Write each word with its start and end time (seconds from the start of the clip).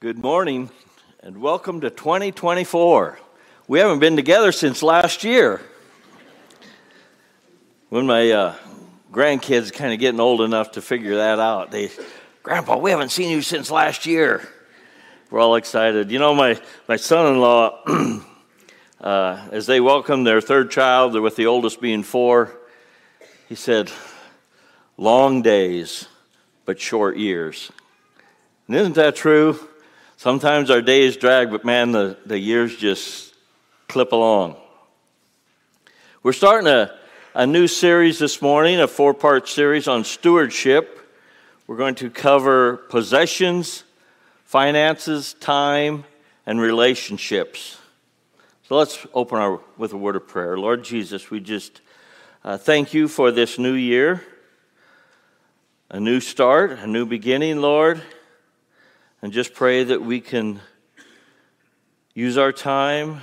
Good 0.00 0.16
morning 0.16 0.70
and 1.22 1.42
welcome 1.42 1.82
to 1.82 1.90
2024. 1.90 3.18
We 3.68 3.80
haven't 3.80 3.98
been 3.98 4.16
together 4.16 4.50
since 4.50 4.82
last 4.82 5.24
year. 5.24 5.60
When 7.90 8.06
my 8.06 8.30
uh, 8.30 8.54
grandkids 9.12 9.70
kind 9.70 9.92
of 9.92 10.00
getting 10.00 10.18
old 10.18 10.40
enough 10.40 10.72
to 10.72 10.80
figure 10.80 11.16
that 11.16 11.38
out, 11.38 11.70
they, 11.70 11.90
Grandpa, 12.42 12.78
we 12.78 12.92
haven't 12.92 13.10
seen 13.10 13.30
you 13.30 13.42
since 13.42 13.70
last 13.70 14.06
year. 14.06 14.48
We're 15.30 15.40
all 15.40 15.56
excited. 15.56 16.10
You 16.10 16.18
know, 16.18 16.34
my, 16.34 16.58
my 16.88 16.96
son 16.96 17.34
in 17.34 17.38
law, 17.38 17.82
uh, 19.02 19.48
as 19.52 19.66
they 19.66 19.82
welcomed 19.82 20.26
their 20.26 20.40
third 20.40 20.70
child, 20.70 21.12
with 21.20 21.36
the 21.36 21.44
oldest 21.44 21.78
being 21.78 22.04
four, 22.04 22.56
he 23.50 23.54
said, 23.54 23.92
Long 24.96 25.42
days, 25.42 26.08
but 26.64 26.80
short 26.80 27.18
years. 27.18 27.70
And 28.66 28.76
isn't 28.76 28.94
that 28.94 29.14
true? 29.14 29.60
Sometimes 30.20 30.68
our 30.68 30.82
days 30.82 31.16
drag, 31.16 31.50
but 31.50 31.64
man, 31.64 31.92
the, 31.92 32.14
the 32.26 32.38
years 32.38 32.76
just 32.76 33.34
clip 33.88 34.12
along. 34.12 34.54
We're 36.22 36.34
starting 36.34 36.68
a, 36.68 36.94
a 37.32 37.46
new 37.46 37.66
series 37.66 38.18
this 38.18 38.42
morning, 38.42 38.80
a 38.80 38.86
four 38.86 39.14
part 39.14 39.48
series 39.48 39.88
on 39.88 40.04
stewardship. 40.04 41.10
We're 41.66 41.78
going 41.78 41.94
to 41.94 42.10
cover 42.10 42.76
possessions, 42.76 43.84
finances, 44.44 45.32
time, 45.40 46.04
and 46.44 46.60
relationships. 46.60 47.78
So 48.64 48.76
let's 48.76 49.06
open 49.14 49.38
our 49.38 49.58
with 49.78 49.94
a 49.94 49.96
word 49.96 50.16
of 50.16 50.28
prayer. 50.28 50.58
Lord 50.58 50.84
Jesus, 50.84 51.30
we 51.30 51.40
just 51.40 51.80
uh, 52.44 52.58
thank 52.58 52.92
you 52.92 53.08
for 53.08 53.30
this 53.30 53.58
new 53.58 53.72
year, 53.72 54.22
a 55.88 55.98
new 55.98 56.20
start, 56.20 56.72
a 56.72 56.86
new 56.86 57.06
beginning, 57.06 57.62
Lord 57.62 58.02
and 59.22 59.32
just 59.32 59.54
pray 59.54 59.84
that 59.84 60.02
we 60.02 60.20
can 60.20 60.60
use 62.14 62.38
our 62.38 62.52
time, 62.52 63.20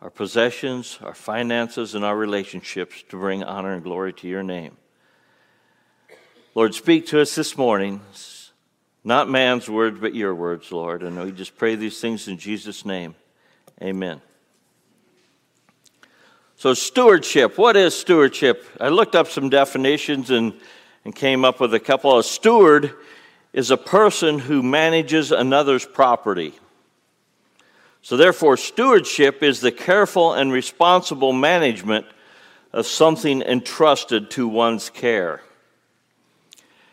our 0.00 0.10
possessions, 0.10 0.98
our 1.02 1.14
finances, 1.14 1.94
and 1.94 2.04
our 2.04 2.16
relationships 2.16 3.02
to 3.08 3.18
bring 3.18 3.42
honor 3.42 3.72
and 3.72 3.82
glory 3.82 4.12
to 4.12 4.28
your 4.28 4.42
name. 4.42 4.76
Lord, 6.54 6.74
speak 6.74 7.06
to 7.08 7.20
us 7.20 7.34
this 7.34 7.56
morning. 7.56 8.00
Not 9.04 9.28
man's 9.28 9.68
words, 9.68 9.98
but 10.00 10.14
your 10.14 10.34
words, 10.34 10.70
Lord. 10.70 11.02
And 11.02 11.20
we 11.22 11.32
just 11.32 11.56
pray 11.56 11.74
these 11.74 12.00
things 12.00 12.28
in 12.28 12.38
Jesus' 12.38 12.84
name. 12.84 13.16
Amen. 13.82 14.20
So, 16.56 16.74
stewardship. 16.74 17.58
What 17.58 17.76
is 17.76 17.98
stewardship? 17.98 18.64
I 18.80 18.90
looked 18.90 19.16
up 19.16 19.26
some 19.26 19.50
definitions 19.50 20.30
and, 20.30 20.52
and 21.04 21.12
came 21.12 21.44
up 21.44 21.58
with 21.58 21.74
a 21.74 21.80
couple. 21.80 22.16
A 22.16 22.22
steward 22.22 22.94
is 23.52 23.70
a 23.70 23.76
person 23.76 24.38
who 24.38 24.62
manages 24.62 25.30
another's 25.30 25.84
property. 25.84 26.54
So, 28.00 28.16
therefore, 28.16 28.56
stewardship 28.56 29.42
is 29.42 29.60
the 29.60 29.70
careful 29.70 30.32
and 30.32 30.50
responsible 30.50 31.32
management 31.32 32.06
of 32.72 32.86
something 32.86 33.42
entrusted 33.42 34.30
to 34.32 34.48
one's 34.48 34.90
care. 34.90 35.42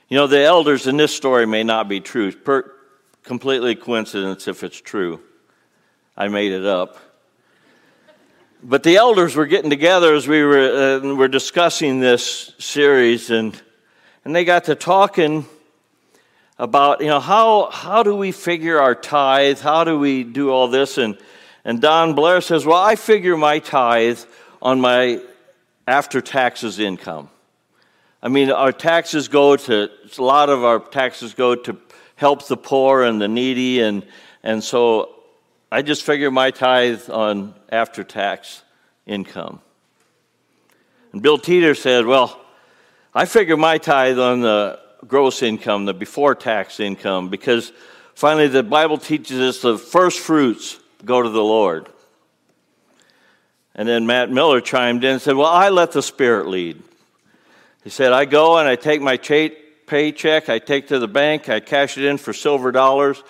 You 0.10 0.18
know, 0.18 0.28
the 0.28 0.44
elders 0.44 0.88
in 0.88 0.98
this 0.98 1.16
story 1.16 1.48
may 1.48 1.64
not 1.64 1.88
be 1.88 2.00
true. 2.00 2.32
Per- 2.32 2.72
completely 3.24 3.76
coincidence 3.76 4.48
if 4.48 4.64
it's 4.64 4.80
true. 4.80 5.20
I 6.18 6.28
made 6.28 6.52
it 6.52 6.66
up. 6.66 6.98
But 8.62 8.84
the 8.84 8.98
elders 8.98 9.36
were 9.36 9.46
getting 9.46 9.70
together 9.70 10.14
as 10.14 10.28
we 10.28 10.44
were, 10.44 11.00
uh, 11.02 11.16
were 11.16 11.30
discussing 11.30 12.02
this 12.02 12.54
series, 12.60 13.30
and, 13.30 13.60
and 14.26 14.36
they 14.36 14.44
got 14.44 14.66
to 14.66 14.76
talking 14.76 15.46
about, 16.60 17.00
you 17.00 17.08
know, 17.08 17.22
how, 17.22 17.70
how 17.72 18.04
do 18.04 18.14
we 18.14 18.34
figure 18.34 18.80
our 18.80 18.94
tithe? 18.94 19.60
How 19.60 19.86
do 19.86 19.98
we 19.98 20.24
do 20.24 20.52
all 20.52 20.68
this? 20.68 20.98
And, 20.98 21.18
and 21.64 21.82
Don 21.82 22.14
Blair 22.14 22.42
says, 22.42 22.66
well, 22.66 22.78
I 22.78 22.96
figure 22.96 23.38
my 23.38 23.60
tithe 23.60 24.20
on 24.62 24.82
my 24.82 25.22
after 25.88 26.20
taxes 26.20 26.78
income. 26.78 27.30
I 28.22 28.28
mean, 28.28 28.52
our 28.52 28.74
taxes 28.74 29.30
go 29.30 29.56
to, 29.56 29.90
a 30.18 30.22
lot 30.22 30.50
of 30.50 30.66
our 30.66 30.80
taxes 30.80 31.34
go 31.34 31.56
to 31.56 31.78
help 32.18 32.46
the 32.48 32.58
poor 32.58 33.04
and 33.04 33.22
the 33.22 33.30
needy, 33.30 33.80
and, 33.80 34.06
and 34.44 34.62
so 34.62 35.16
I 35.72 35.82
just 35.82 36.04
figure 36.04 36.30
my 36.30 36.52
tithe 36.52 37.10
on 37.10 37.56
after 37.72 38.04
tax 38.04 38.64
income. 39.06 39.62
And 41.14 41.22
Bill 41.22 41.38
Teeter 41.38 41.76
said, 41.76 42.06
Well, 42.06 42.40
I 43.16 43.24
figure 43.24 43.56
my 43.56 43.78
tithe 43.78 44.20
on 44.20 44.42
the 44.42 44.80
gross 45.08 45.42
income, 45.42 45.86
the 45.86 45.94
before 45.94 46.36
tax 46.36 46.80
income, 46.80 47.30
because 47.30 47.72
finally 48.16 48.48
the 48.48 48.64
Bible 48.64 48.98
teaches 48.98 49.40
us 49.40 49.62
the 49.62 49.78
first 49.78 50.20
fruits 50.20 50.80
go 51.06 51.22
to 51.22 51.30
the 51.30 51.44
Lord. 51.44 51.90
And 53.76 53.88
then 53.88 54.06
Matt 54.06 54.30
Miller 54.30 54.62
chimed 54.62 55.04
in 55.04 55.12
and 55.12 55.22
said, 55.22 55.36
Well, 55.36 55.48
I 55.48 55.70
let 55.70 55.94
the 55.94 56.02
Spirit 56.02 56.48
lead. 56.48 56.82
He 57.84 57.90
said, 57.90 58.12
I 58.12 58.26
go 58.26 58.58
and 58.58 58.68
I 58.68 58.76
take 58.76 59.02
my 59.02 59.18
paycheck, 59.18 60.50
I 60.50 60.60
take 60.60 60.88
to 60.90 61.00
the 61.00 61.08
bank, 61.08 61.48
I 61.48 61.60
cash 61.60 61.98
it 61.98 62.04
in 62.04 62.18
for 62.18 62.34
silver 62.34 62.72
dollars. 62.72 63.24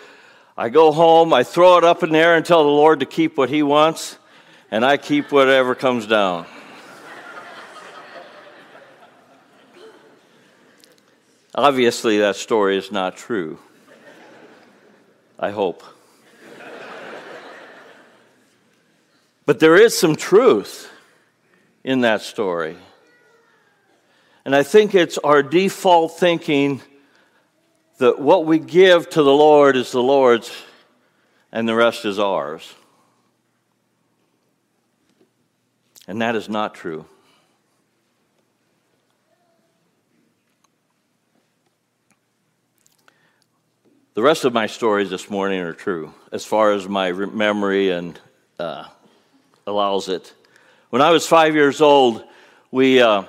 I 0.57 0.69
go 0.69 0.91
home, 0.91 1.33
I 1.33 1.43
throw 1.43 1.77
it 1.77 1.83
up 1.83 2.03
in 2.03 2.11
the 2.11 2.17
air 2.17 2.35
and 2.35 2.45
tell 2.45 2.63
the 2.63 2.69
Lord 2.69 2.99
to 2.99 3.05
keep 3.05 3.37
what 3.37 3.49
He 3.49 3.63
wants, 3.63 4.17
and 4.71 4.83
I 4.83 4.97
keep 4.97 5.31
whatever 5.31 5.75
comes 5.75 6.05
down. 6.05 6.45
Obviously, 11.61 12.19
that 12.19 12.37
story 12.37 12.77
is 12.77 12.89
not 12.89 13.17
true. 13.17 13.59
I 15.37 15.49
hope. 15.49 15.83
but 19.45 19.59
there 19.59 19.75
is 19.75 19.97
some 19.97 20.15
truth 20.15 20.89
in 21.83 21.99
that 21.99 22.21
story. 22.21 22.77
And 24.45 24.55
I 24.55 24.63
think 24.63 24.95
it's 24.95 25.17
our 25.17 25.43
default 25.43 26.17
thinking 26.17 26.81
that 27.97 28.19
what 28.19 28.45
we 28.45 28.57
give 28.57 29.09
to 29.09 29.21
the 29.21 29.33
Lord 29.33 29.75
is 29.75 29.91
the 29.91 30.01
Lord's 30.01 30.49
and 31.51 31.67
the 31.67 31.75
rest 31.75 32.05
is 32.05 32.19
ours. 32.19 32.73
And 36.07 36.21
that 36.21 36.37
is 36.37 36.47
not 36.47 36.73
true. 36.73 37.05
The 44.19 44.25
rest 44.25 44.43
of 44.43 44.51
my 44.51 44.67
stories 44.67 45.09
this 45.09 45.29
morning 45.29 45.61
are 45.61 45.71
true, 45.71 46.13
as 46.33 46.43
far 46.43 46.73
as 46.73 46.89
my 46.89 47.13
memory 47.13 47.91
and 47.91 48.19
uh, 48.59 48.83
allows 49.65 50.09
it. 50.09 50.33
When 50.89 51.01
I 51.01 51.11
was 51.11 51.25
five 51.25 51.55
years 51.55 51.79
old, 51.79 52.25
we, 52.69 53.01
uh, 53.01 53.23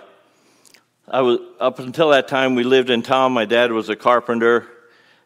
I 1.06 1.20
was 1.20 1.38
up 1.60 1.78
until 1.78 2.08
that 2.08 2.26
time, 2.26 2.56
we 2.56 2.64
lived 2.64 2.90
in 2.90 3.02
town. 3.02 3.30
My 3.30 3.44
dad 3.44 3.70
was 3.70 3.88
a 3.88 3.94
carpenter, 3.94 4.66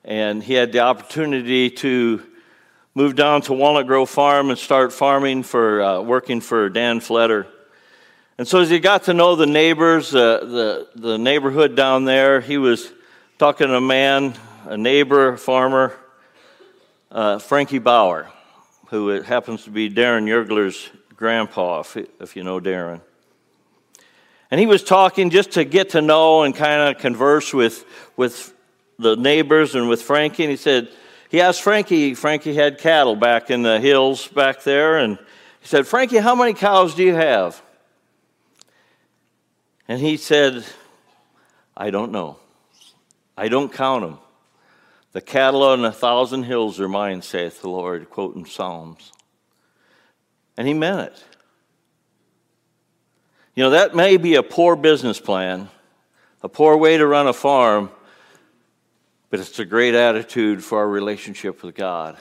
and 0.04 0.42
he 0.42 0.52
had 0.52 0.70
the 0.70 0.80
opportunity 0.80 1.70
to 1.70 2.22
move 2.94 3.16
down 3.16 3.40
to 3.40 3.54
Walnut 3.54 3.86
Grove 3.86 4.10
Farm 4.10 4.50
and 4.50 4.58
start 4.58 4.92
farming 4.92 5.44
for 5.44 5.80
uh, 5.80 6.02
working 6.02 6.42
for 6.42 6.68
Dan 6.68 7.00
Fletter. 7.00 7.46
And 8.36 8.46
so 8.46 8.60
as 8.60 8.68
he 8.68 8.80
got 8.80 9.04
to 9.04 9.14
know 9.14 9.34
the 9.34 9.46
neighbors, 9.46 10.14
uh, 10.14 10.40
the 10.40 10.88
the 10.94 11.16
neighborhood 11.16 11.74
down 11.74 12.04
there, 12.04 12.42
he 12.42 12.58
was 12.58 12.92
talking 13.38 13.68
to 13.68 13.76
a 13.76 13.80
man 13.80 14.34
a 14.66 14.76
neighbor 14.76 15.36
farmer, 15.36 15.92
uh, 17.10 17.38
Frankie 17.38 17.78
Bauer, 17.78 18.30
who 18.88 19.22
happens 19.22 19.64
to 19.64 19.70
be 19.70 19.90
Darren 19.90 20.26
Yergler's 20.26 20.90
grandpa, 21.16 21.80
if, 21.80 21.96
if 22.20 22.36
you 22.36 22.44
know 22.44 22.60
Darren. 22.60 23.00
And 24.50 24.60
he 24.60 24.66
was 24.66 24.82
talking 24.84 25.30
just 25.30 25.52
to 25.52 25.64
get 25.64 25.90
to 25.90 26.02
know 26.02 26.42
and 26.42 26.54
kind 26.54 26.94
of 26.94 27.00
converse 27.00 27.52
with, 27.52 27.84
with 28.16 28.54
the 28.98 29.16
neighbors 29.16 29.74
and 29.74 29.88
with 29.88 30.02
Frankie. 30.02 30.44
And 30.44 30.50
he 30.50 30.56
said, 30.56 30.88
he 31.28 31.40
asked 31.40 31.62
Frankie, 31.62 32.14
Frankie 32.14 32.54
had 32.54 32.78
cattle 32.78 33.16
back 33.16 33.50
in 33.50 33.62
the 33.62 33.80
hills 33.80 34.28
back 34.28 34.62
there. 34.62 34.98
And 34.98 35.18
he 35.60 35.66
said, 35.66 35.86
Frankie, 35.86 36.18
how 36.18 36.34
many 36.34 36.54
cows 36.54 36.94
do 36.94 37.02
you 37.02 37.14
have? 37.14 37.60
And 39.88 40.00
he 40.00 40.16
said, 40.16 40.64
I 41.76 41.90
don't 41.90 42.12
know. 42.12 42.38
I 43.36 43.48
don't 43.48 43.72
count 43.72 44.02
them. 44.02 44.18
The 45.14 45.20
cattle 45.20 45.62
on 45.62 45.84
a 45.84 45.92
thousand 45.92 46.42
hills 46.42 46.80
are 46.80 46.88
mine, 46.88 47.22
saith 47.22 47.62
the 47.62 47.70
Lord, 47.70 48.10
quoting 48.10 48.46
Psalms. 48.46 49.12
And 50.56 50.66
he 50.66 50.74
meant 50.74 51.12
it. 51.12 51.24
You 53.54 53.62
know, 53.62 53.70
that 53.70 53.94
may 53.94 54.16
be 54.16 54.34
a 54.34 54.42
poor 54.42 54.74
business 54.74 55.20
plan, 55.20 55.68
a 56.42 56.48
poor 56.48 56.76
way 56.76 56.96
to 56.96 57.06
run 57.06 57.28
a 57.28 57.32
farm, 57.32 57.90
but 59.30 59.38
it's 59.38 59.60
a 59.60 59.64
great 59.64 59.94
attitude 59.94 60.64
for 60.64 60.78
our 60.78 60.88
relationship 60.88 61.62
with 61.62 61.76
God. 61.76 62.16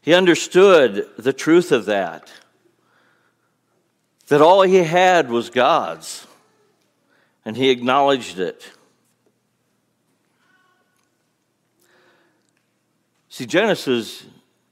He 0.00 0.14
understood 0.14 1.08
the 1.16 1.32
truth 1.32 1.70
of 1.70 1.84
that, 1.84 2.32
that 4.26 4.42
all 4.42 4.62
he 4.62 4.78
had 4.78 5.30
was 5.30 5.48
God's, 5.48 6.26
and 7.44 7.56
he 7.56 7.70
acknowledged 7.70 8.40
it. 8.40 8.68
See, 13.34 13.46
Genesis, 13.46 14.24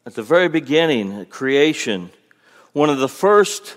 at 0.07 0.15
the 0.15 0.23
very 0.23 0.47
beginning, 0.47 1.27
creation, 1.27 2.13
one 2.73 2.91
of 2.91 2.99
the 2.99 3.09
first, 3.09 3.77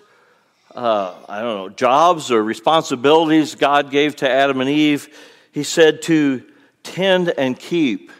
uh, 0.75 1.15
I 1.27 1.41
don't 1.41 1.55
know, 1.55 1.69
jobs 1.69 2.29
or 2.29 2.43
responsibilities 2.43 3.55
God 3.55 3.89
gave 3.89 4.15
to 4.17 4.29
Adam 4.29 4.61
and 4.61 4.69
Eve, 4.69 5.09
he 5.51 5.63
said 5.63 6.03
to 6.03 6.43
tend 6.83 7.29
and 7.29 7.57
keep 7.57 8.11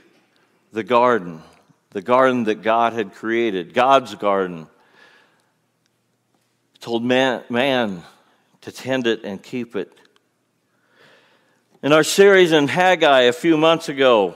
the 0.74 0.82
garden, 0.82 1.44
the 1.92 2.02
garden 2.02 2.46
that 2.46 2.64
God 2.64 2.94
had 2.94 3.14
created, 3.14 3.76
God's 3.76 4.16
garden. 4.16 4.66
He 6.74 6.80
told 6.80 7.04
man, 7.04 7.44
man 7.48 8.02
to 8.62 8.72
tend 8.72 9.06
it 9.06 9.24
and 9.24 9.40
keep 9.40 9.76
it. 9.76 9.94
In 11.84 11.94
our 11.94 12.04
series 12.04 12.52
in 12.52 12.68
Haggai 12.70 13.22
a 13.22 13.34
few 13.34 13.56
months 13.56 13.88
ago, 13.88 14.34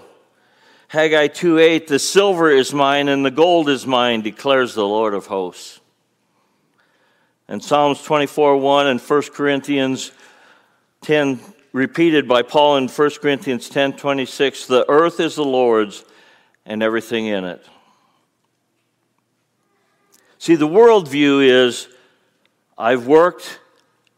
Haggai 0.90 1.28
2:8, 1.28 1.86
the 1.86 2.00
silver 2.00 2.50
is 2.50 2.74
mine 2.74 3.10
and 3.10 3.24
the 3.24 3.32
gold 3.32 3.70
is 3.70 3.86
mine, 3.86 4.22
declares 4.22 4.74
the 4.74 4.88
Lord 4.88 5.14
of 5.14 5.28
hosts. 5.28 5.80
And 7.48 7.64
Psalms 7.64 8.02
24:1 8.02 8.88
and 8.88 9.00
1 9.00 9.34
Corinthians 9.34 10.12
10 11.02 11.40
repeated 11.74 12.28
by 12.28 12.42
Paul 12.42 12.78
in 12.78 12.88
1 12.88 13.22
Corinthians 13.22 13.70
10:26, 13.70 14.66
the 14.66 14.84
earth 14.90 15.20
is 15.20 15.36
the 15.36 15.46
Lord's 15.46 16.04
and 16.66 16.82
everything 16.82 17.28
in 17.28 17.44
it. 17.44 17.64
See, 20.40 20.56
the 20.56 20.68
worldview 20.68 21.48
is 21.48 21.88
I've 22.80 23.06
worked, 23.06 23.60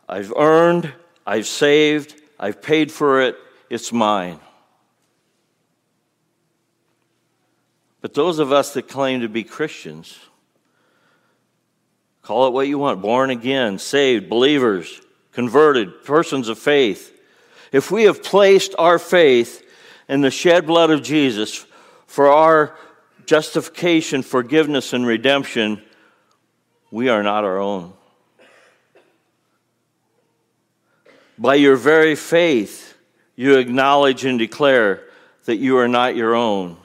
I've 0.08 0.32
earned, 0.38 0.94
I've 1.28 1.48
saved, 1.48 2.16
I've 2.40 2.62
paid 2.62 2.94
for 2.94 3.22
it, 3.22 3.38
it's 3.70 3.92
mine. 3.92 4.40
But 8.02 8.16
those 8.16 8.40
of 8.40 8.52
us 8.52 8.74
that 8.74 8.88
claim 8.88 9.22
to 9.22 9.30
be 9.30 9.44
Christians, 9.44 10.18
call 12.24 12.48
it 12.48 12.54
what 12.54 12.68
you 12.68 12.80
want 12.80 13.02
born 13.02 13.30
again, 13.30 13.78
saved, 13.78 14.28
believers, 14.28 15.02
converted, 15.32 16.04
persons 16.04 16.50
of 16.50 16.58
faith. 16.58 17.16
If 17.72 17.92
we 17.92 18.04
have 18.04 18.24
placed 18.24 18.74
our 18.78 18.98
faith 19.00 19.64
in 20.10 20.22
the 20.22 20.32
shed 20.32 20.66
blood 20.66 20.90
of 20.90 21.04
Jesus 21.04 21.66
for 22.08 22.28
our 22.28 22.76
justification, 23.28 24.24
forgiveness, 24.24 24.94
and 24.94 25.06
redemption, 25.06 25.82
we 26.90 27.08
are 27.08 27.24
not 27.24 27.44
our 27.44 27.60
own. 27.60 27.94
By 31.38 31.56
your 31.56 31.76
very 31.76 32.16
faith, 32.16 32.98
you 33.36 33.58
acknowledge 33.58 34.26
and 34.26 34.38
declare 34.38 35.04
that 35.46 35.58
you 35.58 35.78
are 35.78 35.88
not 35.88 36.16
your 36.16 36.36
own 36.36 36.81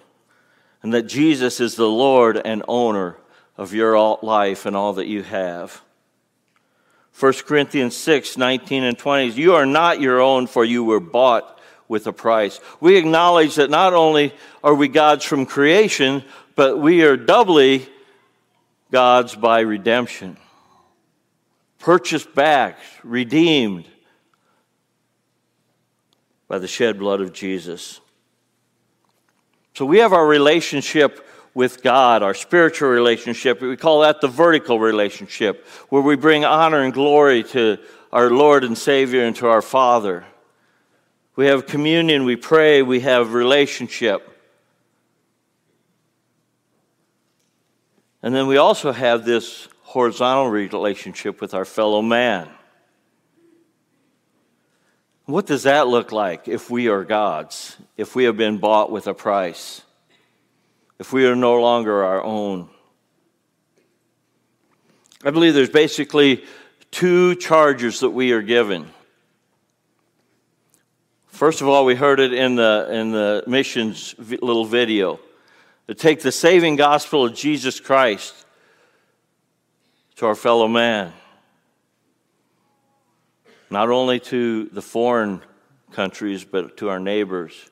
and 0.83 0.95
that 0.95 1.05
Jesus 1.05 1.61
is 1.61 1.75
the 1.75 1.89
Lord 1.89 2.37
and 2.37 2.63
owner 2.69 3.17
of 3.57 3.75
your 3.75 4.19
life 4.23 4.67
and 4.67 4.77
all 4.77 4.95
that 4.95 5.07
you 5.07 5.23
have. 5.23 5.81
1 7.19 7.33
Corinthians 7.47 7.97
6 7.97 8.37
19 8.37 8.85
and 8.85 8.99
20. 8.99 9.29
You 9.29 9.55
are 9.55 9.67
not 9.67 10.01
your 10.01 10.21
own, 10.21 10.47
for 10.47 10.65
you 10.65 10.85
were 10.85 11.01
bought 11.01 11.59
with 11.89 12.07
a 12.07 12.13
price. 12.13 12.61
We 12.81 12.97
acknowledge 12.97 13.55
that 13.55 13.71
not 13.71 13.95
only 13.95 14.35
are 14.63 14.75
we 14.75 14.89
God's 14.89 15.25
from 15.25 15.47
creation, 15.47 16.25
but 16.57 16.79
we 16.79 17.03
are 17.05 17.17
doubly 17.17 17.89
God's 18.91 19.35
by 19.35 19.61
redemption. 19.61 20.37
Purchased 21.79 22.35
back, 22.35 22.79
redeemed 23.03 23.87
by 26.49 26.59
the 26.59 26.69
shed 26.69 26.99
blood 26.99 27.21
of 27.21 27.33
Jesus. 27.33 28.01
So 29.77 29.85
we 29.85 29.99
have 29.99 30.15
our 30.15 30.27
relationship 30.27 31.29
with 31.53 31.83
God, 31.83 32.23
our 32.23 32.33
spiritual 32.33 32.89
relationship. 32.89 33.61
We 33.61 33.77
call 33.77 34.01
that 34.01 34.23
the 34.23 34.27
vertical 34.27 34.81
relationship, 34.81 35.67
where 35.91 36.01
we 36.01 36.17
bring 36.17 36.47
honor 36.47 36.81
and 36.81 36.95
glory 36.95 37.43
to 37.43 37.77
our 38.11 38.31
Lord 38.31 38.65
and 38.65 38.79
Savior 38.79 39.27
and 39.27 39.37
to 39.37 39.49
our 39.49 39.61
Father. 39.61 40.25
We 41.35 41.45
have 41.49 41.67
communion, 41.67 42.25
we 42.25 42.37
pray, 42.37 42.81
we 42.81 43.01
have 43.01 43.35
relationship. 43.35 44.27
And 48.23 48.35
then 48.35 48.47
we 48.47 48.57
also 48.57 48.93
have 48.93 49.27
this 49.27 49.69
horizontal 49.83 50.49
relationship 50.49 51.43
with 51.43 51.53
our 51.53 51.67
fellow 51.67 52.01
man. 52.01 52.49
What 55.27 55.47
does 55.47 55.65
that 55.65 55.89
look 55.89 56.13
like 56.13 56.47
if 56.47 56.71
we 56.71 56.89
are 56.89 57.03
God's, 57.03 57.77
if 57.97 58.15
we 58.15 58.25
have 58.25 58.37
been 58.37 58.59
bought 58.59 58.93
with 58.93 59.09
a 59.09 59.15
price, 59.15 59.83
if 61.01 61.13
we 61.13 61.27
are 61.27 61.35
no 61.35 61.61
longer 61.61 62.05
our 62.05 62.23
own? 62.23 62.69
I 65.25 65.31
believe 65.31 65.53
there's 65.55 65.69
basically 65.69 66.45
two 66.93 67.35
charges 67.35 68.01
that 68.01 68.11
we 68.11 68.31
are 68.31 68.43
given. 68.43 68.89
First 71.27 71.61
of 71.61 71.67
all, 71.67 71.85
we 71.85 71.97
heard 71.97 72.21
it 72.21 72.33
in 72.33 72.55
the, 72.55 72.89
in 72.93 73.11
the 73.11 73.43
missions 73.49 74.15
little 74.19 74.65
video 74.65 75.19
to 75.89 75.95
take 75.95 76.23
the 76.23 76.31
saving 76.31 76.77
gospel 76.77 77.27
of 77.27 77.35
Jesus 77.35 77.81
Christ 77.81 78.47
to 80.17 80.27
our 80.27 80.37
fellow 80.37 80.69
man 80.69 81.13
not 83.71 83.91
only 83.91 84.21
to 84.21 84.67
the 84.67 84.83
foreign 84.83 85.43
countries, 85.93 86.45
but 86.45 86.77
to 86.79 86.89
our 86.89 87.01
neighbors, 87.01 87.71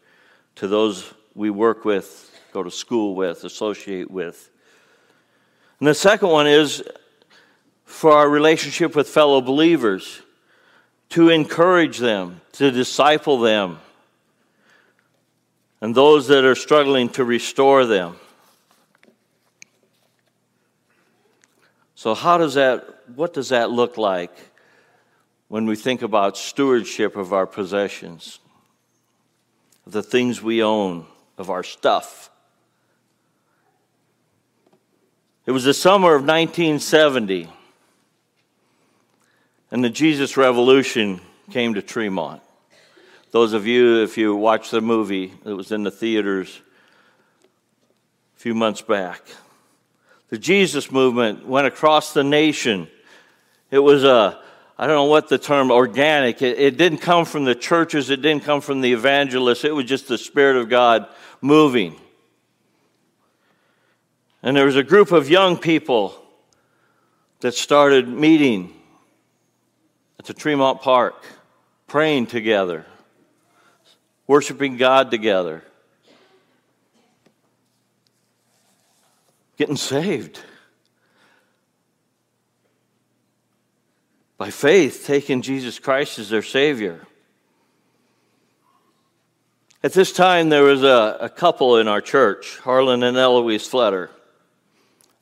to 0.57 0.69
those 0.69 1.13
we 1.35 1.51
work 1.51 1.85
with, 1.85 2.31
go 2.53 2.63
to 2.63 2.71
school 2.71 3.15
with, 3.15 3.45
associate 3.45 4.11
with. 4.11 4.51
And 5.79 5.89
the 5.89 5.95
second 5.95 6.29
one 6.29 6.47
is 6.47 6.83
for 7.85 8.13
our 8.13 8.29
relationship 8.29 8.97
with 8.97 9.09
fellow 9.09 9.41
believers, 9.41 10.23
to 11.11 11.29
encourage 11.29 11.99
them, 11.99 12.41
to 12.53 12.71
disciple 12.71 13.39
them, 13.39 13.79
and 15.81 15.95
those 15.95 16.29
that 16.29 16.45
are 16.45 16.55
struggling 16.55 17.09
to 17.11 17.25
restore 17.25 17.85
them. 17.85 18.17
So, 21.95 22.15
how 22.15 22.39
does 22.39 22.55
that, 22.55 22.85
what 23.15 23.33
does 23.33 23.51
that 23.51 23.71
look 23.71 23.97
like? 23.97 24.33
When 25.55 25.67
we 25.67 25.77
think 25.77 26.03
about 26.03 26.37
stewardship 26.37 27.15
of 27.15 27.33
our 27.33 27.47
possessions, 27.47 28.41
the 29.87 30.03
things 30.03 30.43
we 30.43 30.61
own, 30.61 31.07
of 31.39 31.49
our 31.49 31.63
stuff. 31.63 32.29
It 35.47 35.53
was 35.53 35.63
the 35.63 35.73
summer 35.73 36.17
of 36.17 36.23
1970, 36.23 37.49
and 39.71 39.85
the 39.85 39.91
Jesus 39.91 40.37
Revolution 40.37 41.21
came 41.53 41.75
to 41.75 41.83
Tremont. 41.83 42.43
Those 43.31 43.53
of 43.53 43.65
you, 43.65 44.03
if 44.03 44.19
you 44.19 44.35
watched 44.35 44.73
the 44.73 44.81
movie 44.81 45.35
that 45.45 45.55
was 45.55 45.71
in 45.71 45.85
the 45.85 45.93
theaters 45.93 46.61
a 48.37 48.41
few 48.41 48.57
months 48.57 48.83
back, 48.83 49.23
the 50.31 50.39
Jesus 50.39 50.91
movement 50.91 51.47
went 51.47 51.69
across 51.69 52.13
the 52.13 52.25
nation. 52.25 52.89
It 53.71 53.79
was 53.79 54.03
a 54.03 54.43
I 54.77 54.87
don't 54.87 54.97
know 54.97 55.05
what 55.05 55.29
the 55.29 55.39
term 55.39 55.71
organic, 55.71 56.43
it, 56.43 56.59
it, 56.59 56.77
didn't 56.77 56.99
come 56.99 57.25
from 57.25 57.45
the 57.45 57.55
churches, 57.55 58.11
it 58.11 58.23
didn't 58.23 58.43
come 58.43 58.61
from 58.61 58.81
the 58.81 58.93
evangelists, 58.93 59.65
it 59.65 59.75
was 59.75 59.85
just 59.85 60.09
the 60.09 60.19
Spirit 60.19 60.57
of 60.57 60.69
God 60.69 61.07
moving. 61.41 61.95
And 64.43 64.57
there 64.57 64.67
was 64.67 64.77
a 64.77 64.83
group 64.83 65.13
of 65.13 65.31
young 65.31 65.57
people 65.57 66.21
that 67.41 67.55
started 67.55 68.09
meeting 68.09 68.75
at 70.19 70.27
the 70.27 70.35
Tremont 70.35 70.83
Park, 70.83 71.25
praying 71.87 72.27
together, 72.27 72.85
worshiping 74.27 74.77
God 74.77 75.11
together, 75.11 75.63
getting 79.57 79.77
saved. 79.77 80.41
By 84.37 84.51
faith, 84.51 85.05
taking 85.07 85.43
Jesus 85.43 85.79
Christ 85.79 86.19
as 86.19 86.29
their 86.29 86.43
Savior. 86.43 87.07
At 89.85 89.93
this 89.93 90.13
time, 90.13 90.49
there 90.49 90.65
was 90.65 90.83
a, 90.83 91.19
a 91.21 91.29
couple 91.29 91.77
in 91.77 91.87
our 91.87 92.01
church, 92.01 92.59
Harlan 92.59 93.03
and 93.03 93.17
Eloise 93.17 93.67
Fletter. 93.67 94.11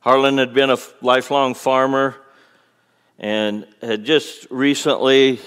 Harlan 0.00 0.38
had 0.38 0.54
been 0.54 0.70
a 0.70 0.78
lifelong 1.00 1.54
farmer 1.54 2.16
and 3.18 3.66
had 3.82 4.04
just 4.04 4.46
recently, 4.50 5.40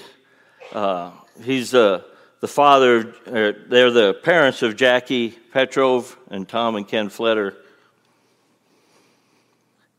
uh, 0.72 1.10
he's 1.42 1.72
the, 1.72 2.04
the 2.40 2.48
father, 2.48 3.14
uh, 3.26 3.52
they're 3.68 3.90
the 3.90 4.14
parents 4.22 4.62
of 4.62 4.76
Jackie 4.76 5.30
Petro 5.30 6.04
and 6.30 6.48
Tom 6.48 6.76
and 6.76 6.86
Ken 6.86 7.08
Fletter. 7.08 7.54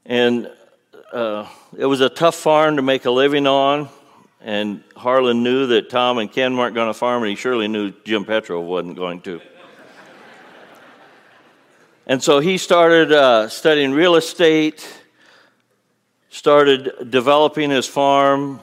And 0.06 0.50
uh, 1.14 1.48
it 1.78 1.86
was 1.86 2.02
a 2.02 2.10
tough 2.10 2.36
farm 2.36 2.76
to 2.76 2.82
make 2.82 3.06
a 3.06 3.12
living 3.12 3.48
on, 3.48 3.90
and 4.42 4.84
Harlan 4.96 5.44
knew 5.44 5.68
that 5.68 5.90
Tom 5.90 6.18
and 6.18 6.32
Ken 6.32 6.58
weren't 6.58 6.76
going 6.76 6.88
to 6.88 6.94
farm, 6.94 7.24
and 7.24 7.30
he 7.30 7.36
surely 7.36 7.68
knew 7.68 7.92
Jim 8.04 8.26
Petro 8.26 8.60
wasn't 8.62 8.96
going 8.96 9.22
to. 9.22 9.42
And 12.06 12.24
so 12.24 12.40
he 12.40 12.58
started 12.58 13.12
uh, 13.12 13.50
studying 13.50 13.92
real 13.92 14.16
estate, 14.16 14.88
started 16.30 17.10
developing 17.10 17.70
his 17.70 17.86
farm, 17.86 18.62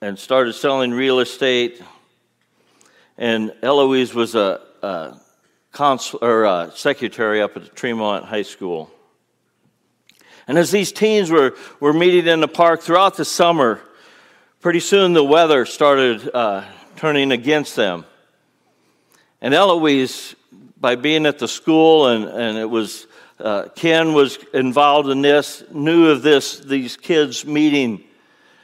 and 0.00 0.18
started 0.18 0.52
selling 0.54 0.92
real 0.92 1.20
estate. 1.20 1.80
And 3.18 3.52
Eloise 3.62 4.14
was 4.14 4.34
a, 4.34 4.60
a 4.82 5.16
consul, 5.72 6.18
or 6.22 6.44
a 6.44 6.72
secretary 6.74 7.40
up 7.40 7.56
at 7.56 7.74
Tremont 7.76 8.24
High 8.24 8.42
School. 8.42 8.90
And 10.48 10.58
as 10.58 10.70
these 10.70 10.92
teens 10.92 11.30
were, 11.30 11.54
were 11.80 11.92
meeting 11.92 12.26
in 12.26 12.40
the 12.40 12.48
park 12.48 12.80
throughout 12.80 13.16
the 13.16 13.24
summer, 13.24 13.80
pretty 14.60 14.80
soon 14.80 15.12
the 15.12 15.24
weather 15.24 15.66
started 15.66 16.30
uh, 16.32 16.64
turning 16.96 17.32
against 17.32 17.76
them. 17.76 18.04
And 19.40 19.52
Eloise 19.52 20.34
by 20.76 20.94
being 20.94 21.26
at 21.26 21.38
the 21.38 21.48
school 21.48 22.08
and, 22.08 22.24
and 22.24 22.58
it 22.58 22.68
was 22.68 23.06
uh, 23.38 23.68
ken 23.74 24.14
was 24.14 24.38
involved 24.54 25.08
in 25.08 25.20
this 25.20 25.62
knew 25.72 26.08
of 26.08 26.22
this 26.22 26.60
these 26.60 26.96
kids 26.96 27.44
meeting 27.44 28.02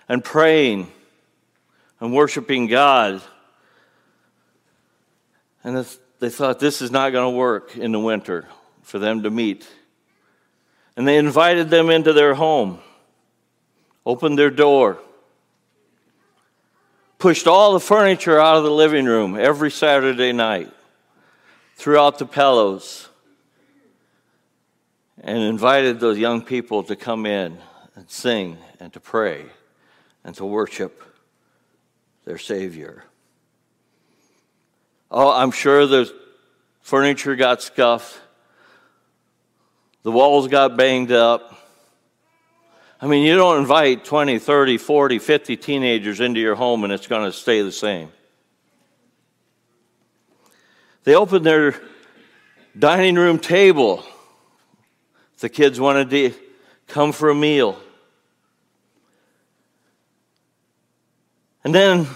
and 0.09 0.25
praying 0.25 0.91
and 2.01 2.13
worshiping 2.15 2.67
god 2.67 3.21
and 5.65 5.87
they 6.21 6.31
thought 6.31 6.59
this 6.59 6.81
is 6.81 6.91
not 6.91 7.11
going 7.11 7.33
to 7.33 7.37
work 7.37 7.77
in 7.77 7.93
the 7.93 8.01
winter 8.01 8.47
for 8.83 8.99
them 8.99 9.23
to 9.23 9.31
meet 9.31 9.69
and 10.97 11.07
they 11.07 11.17
invited 11.17 11.71
them 11.71 11.91
into 11.91 12.13
their 12.13 12.35
home 12.35 12.79
opened 14.05 14.39
their 14.39 14.51
door 14.51 14.99
pushed 17.19 17.47
all 17.47 17.73
the 17.73 17.81
furniture 17.81 18.41
out 18.41 18.57
of 18.57 18.65
the 18.65 18.71
living 18.71 19.07
room 19.07 19.39
every 19.39 19.71
saturday 19.71 20.33
night 20.33 20.71
threw 21.77 21.99
out 21.99 22.19
the 22.19 22.27
pillows 22.27 23.09
and 25.23 25.39
invited 25.39 26.01
those 26.01 26.19
young 26.19 26.43
people 26.43 26.83
to 26.83 26.97
come 26.97 27.27
in 27.27 27.57
and 27.95 28.11
sing 28.11 28.59
and 28.81 28.93
to 28.93 29.01
pray 29.01 29.47
and 30.25 30.35
to 30.37 30.45
worship 30.45 31.03
their 32.25 32.39
Savior. 32.39 33.05
Oh, 35.11 35.31
I'm 35.31 35.51
sure 35.51 35.87
the 35.87 36.13
furniture 36.81 37.37
got 37.37 37.63
scuffed, 37.63 38.19
the 40.03 40.11
walls 40.11 40.49
got 40.49 40.77
banged 40.77 41.13
up. 41.13 41.57
I 43.01 43.07
mean, 43.07 43.25
you 43.27 43.37
don't 43.37 43.59
invite 43.59 44.05
20, 44.05 44.39
30, 44.39 44.79
40, 44.79 45.19
50 45.19 45.57
teenagers 45.57 46.21
into 46.21 46.41
your 46.41 46.55
home 46.55 46.85
and 46.85 46.93
it's 46.93 47.07
going 47.07 47.25
to 47.25 47.37
stay 47.37 47.63
the 47.63 47.73
same. 47.73 48.11
They 51.05 51.17
opened 51.17 51.45
their 51.45 51.81
dining 52.79 53.17
room 53.17 53.39
table. 53.39 54.05
The 55.39 55.49
kids 55.49 55.81
wanted 55.81 56.11
to 56.11 56.33
come 56.87 57.11
for 57.11 57.31
a 57.31 57.35
meal. 57.35 57.77
And 61.65 61.75
then 61.75 62.07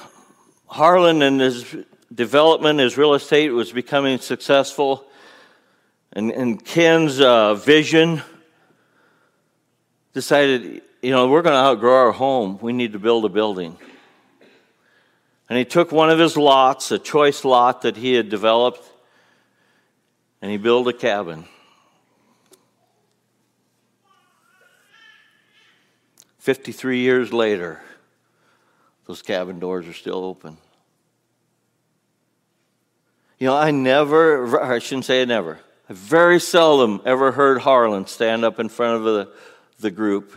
Harlan 0.66 1.22
and 1.22 1.40
his 1.40 1.74
development, 2.14 2.78
his 2.78 2.96
real 2.96 3.14
estate 3.14 3.50
was 3.50 3.72
becoming 3.72 4.18
successful. 4.18 5.04
And, 6.16 6.30
and 6.32 6.64
Ken's 6.64 7.20
uh, 7.20 7.56
vision 7.56 8.22
decided, 10.14 10.80
you 11.02 11.10
know, 11.10 11.28
we're 11.28 11.42
going 11.42 11.52
to 11.52 11.58
outgrow 11.58 12.06
our 12.06 12.12
home. 12.12 12.58
We 12.62 12.72
need 12.72 12.94
to 12.94 12.98
build 12.98 13.26
a 13.26 13.28
building. 13.28 13.76
And 15.50 15.58
he 15.58 15.66
took 15.66 15.92
one 15.92 16.08
of 16.08 16.18
his 16.18 16.38
lots, 16.38 16.90
a 16.90 16.98
choice 16.98 17.44
lot 17.44 17.82
that 17.82 17.98
he 17.98 18.14
had 18.14 18.30
developed, 18.30 18.82
and 20.40 20.50
he 20.50 20.56
built 20.56 20.88
a 20.88 20.94
cabin. 20.94 21.44
Fifty-three 26.38 27.00
years 27.00 27.30
later, 27.30 27.82
those 29.06 29.20
cabin 29.20 29.58
doors 29.58 29.86
are 29.86 29.92
still 29.92 30.24
open. 30.24 30.56
You 33.38 33.48
know, 33.48 33.56
I 33.56 33.70
never, 33.70 34.62
I 34.62 34.78
shouldn't 34.78 35.04
say 35.04 35.20
I 35.20 35.26
never, 35.26 35.60
I 35.88 35.92
very 35.92 36.40
seldom 36.40 37.00
ever 37.04 37.30
heard 37.30 37.60
Harlan 37.60 38.06
stand 38.06 38.44
up 38.44 38.58
in 38.58 38.68
front 38.68 38.96
of 38.96 39.04
the, 39.04 39.32
the 39.78 39.90
group 39.92 40.32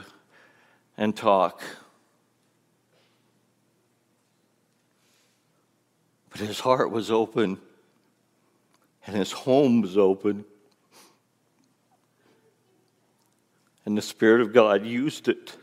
and 0.96 1.15
talk. 1.15 1.63
But 6.29 6.41
his 6.41 6.60
heart 6.60 6.91
was 6.91 7.10
open 7.10 7.58
and 9.08 9.15
his 9.15 9.32
home 9.32 9.82
was 9.82 9.98
open. 9.98 10.46
And 13.86 13.98
the 13.98 14.03
Spirit 14.03 14.41
of 14.41 14.53
God 14.53 14.86
used 14.86 15.27
it. 15.27 15.58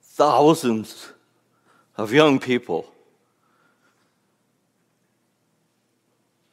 Thousands 0.00 1.12
of 1.98 2.14
young 2.14 2.38
people 2.38 2.90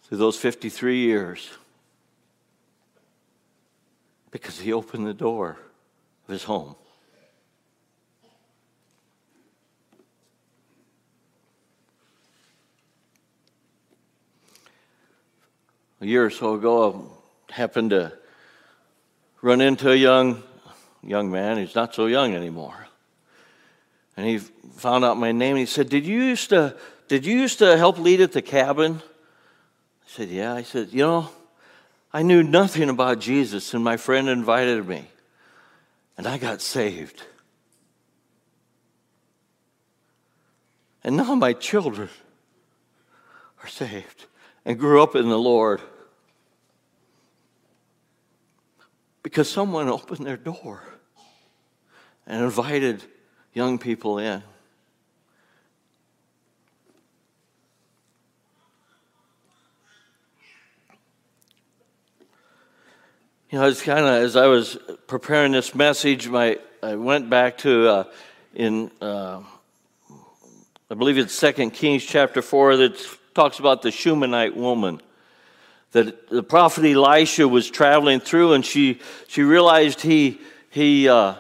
through 0.10 0.18
those 0.18 0.38
53 0.38 0.98
years 0.98 1.50
because 4.32 4.60
he 4.60 4.74
opened 4.74 5.08
the 5.08 5.14
door 5.14 5.58
of 6.28 6.34
his 6.34 6.44
home. 6.44 6.76
a 16.02 16.06
year 16.06 16.26
or 16.26 16.30
so 16.30 16.54
ago, 16.54 17.12
I 17.50 17.54
happened 17.54 17.90
to 17.92 18.14
run 19.42 19.62
into 19.62 19.92
a 19.92 19.96
young 19.96 20.44
young 21.02 21.32
man. 21.32 21.58
He's 21.58 21.76
not 21.76 21.96
so 21.96 22.08
young 22.08 22.36
anymore. 22.36 22.88
And 24.18 24.28
he 24.28 24.38
found 24.38 25.06
out 25.06 25.18
my 25.18 25.32
name 25.32 25.52
and 25.52 25.60
he 25.60 25.66
said, 25.66 25.90
Did 25.90 26.06
you 26.06 26.22
used 26.22 26.50
to 26.50 26.76
did 27.08 27.26
you 27.26 27.40
used 27.40 27.60
to 27.60 27.78
help 27.78 27.98
lead 27.98 28.22
at 28.22 28.32
the 28.32 28.42
cabin? 28.42 29.02
Said, 30.10 30.30
Yeah. 30.30 30.56
I 30.56 30.64
said, 30.64 30.90
you 30.92 31.04
know, 31.04 31.30
I 32.12 32.24
knew 32.24 32.42
nothing 32.42 32.90
about 32.90 33.20
Jesus, 33.20 33.76
and 33.76 33.84
my 33.84 33.96
friend 33.96 34.28
invited 34.28 34.88
me. 34.88 35.06
And 36.18 36.26
I 36.26 36.40
got 36.40 36.62
saved. 36.62 37.22
And 41.04 41.16
now 41.16 41.36
my 41.36 41.54
children 41.54 42.10
are 43.62 43.68
saved 43.68 44.26
and 44.66 44.80
grew 44.80 45.02
up 45.02 45.16
in 45.16 45.30
the 45.30 45.38
Lord 45.38 45.80
because 49.22 49.48
someone 49.48 49.90
opened 49.90 50.26
their 50.26 50.38
door 50.38 50.84
and 52.26 52.44
invited 52.44 53.04
young 53.54 53.78
people 53.78 54.18
in. 54.18 54.42
You 63.52 63.58
know, 63.58 63.68
it's 63.68 63.82
kind 63.82 64.06
of 64.06 64.12
as 64.12 64.36
I 64.36 64.46
was 64.46 64.78
preparing 65.08 65.54
this 65.54 65.74
message, 65.74 66.28
my 66.28 66.60
I 66.84 66.94
went 66.98 67.32
back 67.32 67.58
to 67.60 67.90
uh, 67.90 68.04
in 68.54 68.92
uh, 69.02 69.42
I 70.92 70.94
believe 70.94 71.18
it's 71.18 71.34
Second 71.34 71.72
Kings 71.72 72.06
chapter 72.06 72.44
four 72.44 72.78
that 72.78 73.04
talks 73.34 73.58
about 73.58 73.82
the 73.82 73.90
Shunammite 73.90 74.56
woman 74.56 75.02
that 75.94 76.30
the 76.30 76.44
prophet 76.44 76.86
Elisha 76.86 77.48
was 77.48 77.72
traveling 77.72 78.20
through, 78.20 78.54
and 78.54 78.64
she 78.64 79.00
she 79.28 79.42
realized 79.42 80.02
he 80.02 80.40
he 80.70 81.10
uh, 81.10 81.34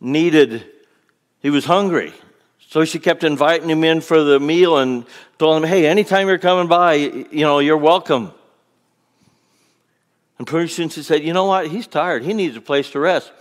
needed 0.00 0.66
he 1.42 1.50
was 1.50 1.64
hungry, 1.64 2.12
so 2.70 2.84
she 2.84 2.98
kept 2.98 3.22
inviting 3.22 3.70
him 3.70 3.84
in 3.84 4.00
for 4.00 4.24
the 4.24 4.40
meal 4.40 4.78
and 4.78 5.06
told 5.38 5.62
him, 5.62 5.68
"Hey, 5.68 5.86
anytime 5.86 6.26
you're 6.26 6.38
coming 6.38 6.66
by, 6.66 6.94
you 6.94 7.44
know 7.44 7.60
you're 7.60 7.76
welcome." 7.76 8.32
And 10.38 10.46
pretty 10.46 10.68
soon 10.68 10.88
she 10.88 11.02
said, 11.02 11.22
"You 11.22 11.32
know 11.32 11.46
what? 11.46 11.68
He's 11.68 11.86
tired. 11.86 12.24
He 12.24 12.34
needs 12.34 12.56
a 12.56 12.60
place 12.60 12.90
to 12.90 13.00
rest." 13.00 13.32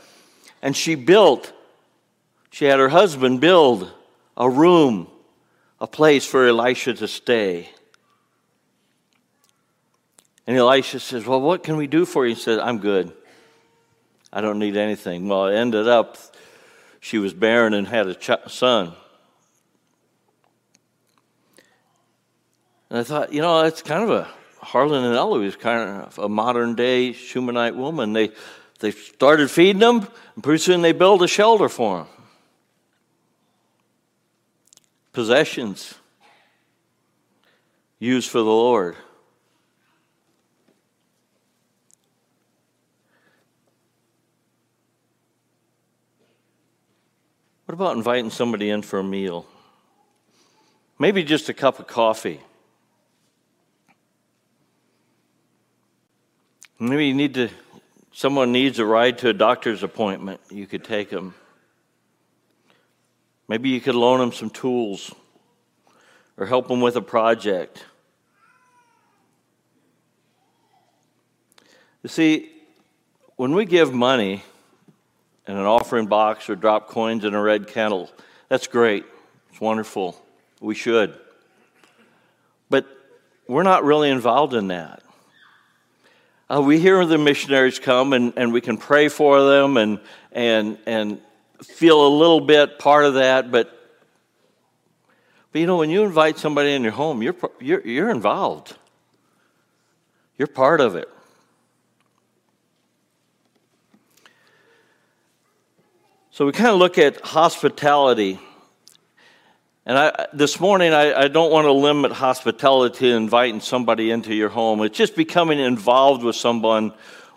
And 0.61 0.75
she 0.75 0.95
built. 0.95 1.51
She 2.51 2.65
had 2.65 2.79
her 2.79 2.89
husband 2.89 3.41
build 3.41 3.91
a 4.37 4.49
room, 4.49 5.07
a 5.79 5.87
place 5.87 6.25
for 6.25 6.47
Elisha 6.47 6.93
to 6.93 7.07
stay. 7.07 7.69
And 10.47 10.55
Elisha 10.55 10.99
says, 10.99 11.25
Well, 11.25 11.41
what 11.41 11.63
can 11.63 11.75
we 11.77 11.87
do 11.87 12.05
for 12.05 12.25
you? 12.25 12.35
He 12.35 12.39
said, 12.39 12.59
I'm 12.59 12.79
good. 12.79 13.11
I 14.31 14.41
don't 14.41 14.59
need 14.59 14.77
anything. 14.77 15.27
Well, 15.27 15.47
it 15.47 15.55
ended 15.55 15.87
up 15.87 16.17
she 16.99 17.19
was 17.19 17.33
barren 17.33 17.75
and 17.75 17.87
had 17.87 18.07
a 18.07 18.15
ch- 18.15 18.31
son. 18.47 18.93
And 22.89 22.99
I 22.99 23.03
thought, 23.03 23.31
you 23.31 23.41
know, 23.41 23.61
it's 23.61 23.81
kind 23.83 24.03
of 24.03 24.09
a 24.09 24.27
Harlan 24.65 25.03
and 25.05 25.15
Ella 25.15 25.39
was 25.39 25.55
kind 25.55 26.01
of 26.01 26.17
a 26.17 26.27
modern 26.27 26.73
day 26.73 27.13
Shunammite 27.13 27.75
woman. 27.75 28.13
They, 28.13 28.31
they 28.79 28.89
started 28.89 29.51
feeding 29.51 29.79
them, 29.79 30.07
and 30.33 30.43
pretty 30.43 30.57
soon 30.57 30.81
they 30.81 30.91
built 30.91 31.21
a 31.21 31.27
shelter 31.27 31.69
for 31.69 31.99
them. 31.99 32.07
Possessions 35.13 35.93
used 37.99 38.29
for 38.29 38.39
the 38.39 38.45
Lord. 38.45 38.95
What 47.65 47.73
about 47.73 47.97
inviting 47.97 48.31
somebody 48.31 48.69
in 48.71 48.81
for 48.81 48.99
a 48.99 49.03
meal? 49.03 49.45
Maybe 50.97 51.23
just 51.23 51.49
a 51.49 51.53
cup 51.53 51.79
of 51.79 51.87
coffee. 51.87 52.41
Maybe 56.77 57.07
you 57.07 57.13
need 57.13 57.35
to, 57.35 57.49
someone 58.11 58.51
needs 58.51 58.79
a 58.79 58.85
ride 58.85 59.19
to 59.19 59.29
a 59.29 59.33
doctor's 59.33 59.81
appointment. 59.81 60.41
You 60.51 60.67
could 60.67 60.83
take 60.83 61.09
them. 61.09 61.33
Maybe 63.47 63.69
you 63.69 63.79
could 63.79 63.95
loan 63.95 64.19
them 64.19 64.31
some 64.33 64.49
tools 64.49 65.13
or 66.37 66.45
help 66.45 66.67
them 66.67 66.81
with 66.81 66.97
a 66.97 67.01
project. 67.01 67.85
You 72.03 72.09
see, 72.09 72.51
when 73.37 73.55
we 73.55 73.65
give 73.65 73.93
money 73.93 74.43
in 75.47 75.55
an 75.55 75.65
offering 75.65 76.07
box 76.07 76.49
or 76.49 76.55
drop 76.55 76.87
coins 76.87 77.23
in 77.23 77.33
a 77.33 77.41
red 77.41 77.67
kettle, 77.67 78.11
that's 78.49 78.67
great. 78.67 79.05
It's 79.49 79.61
wonderful. 79.61 80.21
We 80.59 80.75
should. 80.75 81.17
But 82.69 82.85
we're 83.47 83.63
not 83.63 83.83
really 83.85 84.09
involved 84.09 84.53
in 84.53 84.67
that. 84.67 85.01
Uh, 86.47 86.61
we 86.61 86.79
hear 86.79 87.03
the 87.05 87.17
missionaries 87.17 87.79
come 87.79 88.13
and, 88.13 88.33
and 88.37 88.53
we 88.53 88.61
can 88.61 88.77
pray 88.77 89.07
for 89.07 89.41
them 89.43 89.77
and, 89.77 89.99
and, 90.31 90.77
and 90.85 91.19
feel 91.63 92.05
a 92.05 92.09
little 92.09 92.41
bit 92.41 92.77
part 92.77 93.03
of 93.03 93.15
that, 93.15 93.49
but, 93.49 93.71
but 95.51 95.59
you 95.59 95.65
know, 95.65 95.77
when 95.77 95.89
you 95.89 96.03
invite 96.03 96.37
somebody 96.37 96.73
in 96.73 96.83
your 96.83 96.91
home, 96.91 97.23
you're, 97.23 97.35
you're, 97.59 97.81
you're 97.81 98.09
involved. 98.11 98.77
You're 100.37 100.47
part 100.47 100.81
of 100.81 100.95
it. 100.95 101.09
So 106.29 106.45
we 106.45 106.51
kind 106.51 106.69
of 106.69 106.77
look 106.77 106.97
at 106.99 107.21
hospitality. 107.21 108.39
And 109.87 109.99
I, 109.99 110.27
this 110.33 110.59
morning, 110.59 110.93
I, 110.93 111.13
I, 111.13 111.27
don't 111.27 111.51
want 111.51 111.65
to 111.65 111.71
limit 111.71 112.11
hospitality 112.11 112.97
to 112.99 113.15
inviting 113.15 113.59
somebody 113.59 114.09
into 114.09 114.33
your 114.33 114.49
home. 114.49 114.81
It's 114.81 114.97
just 114.97 115.15
becoming 115.15 115.59
involved 115.59 116.23
with 116.23 116.35
someone 116.35 116.91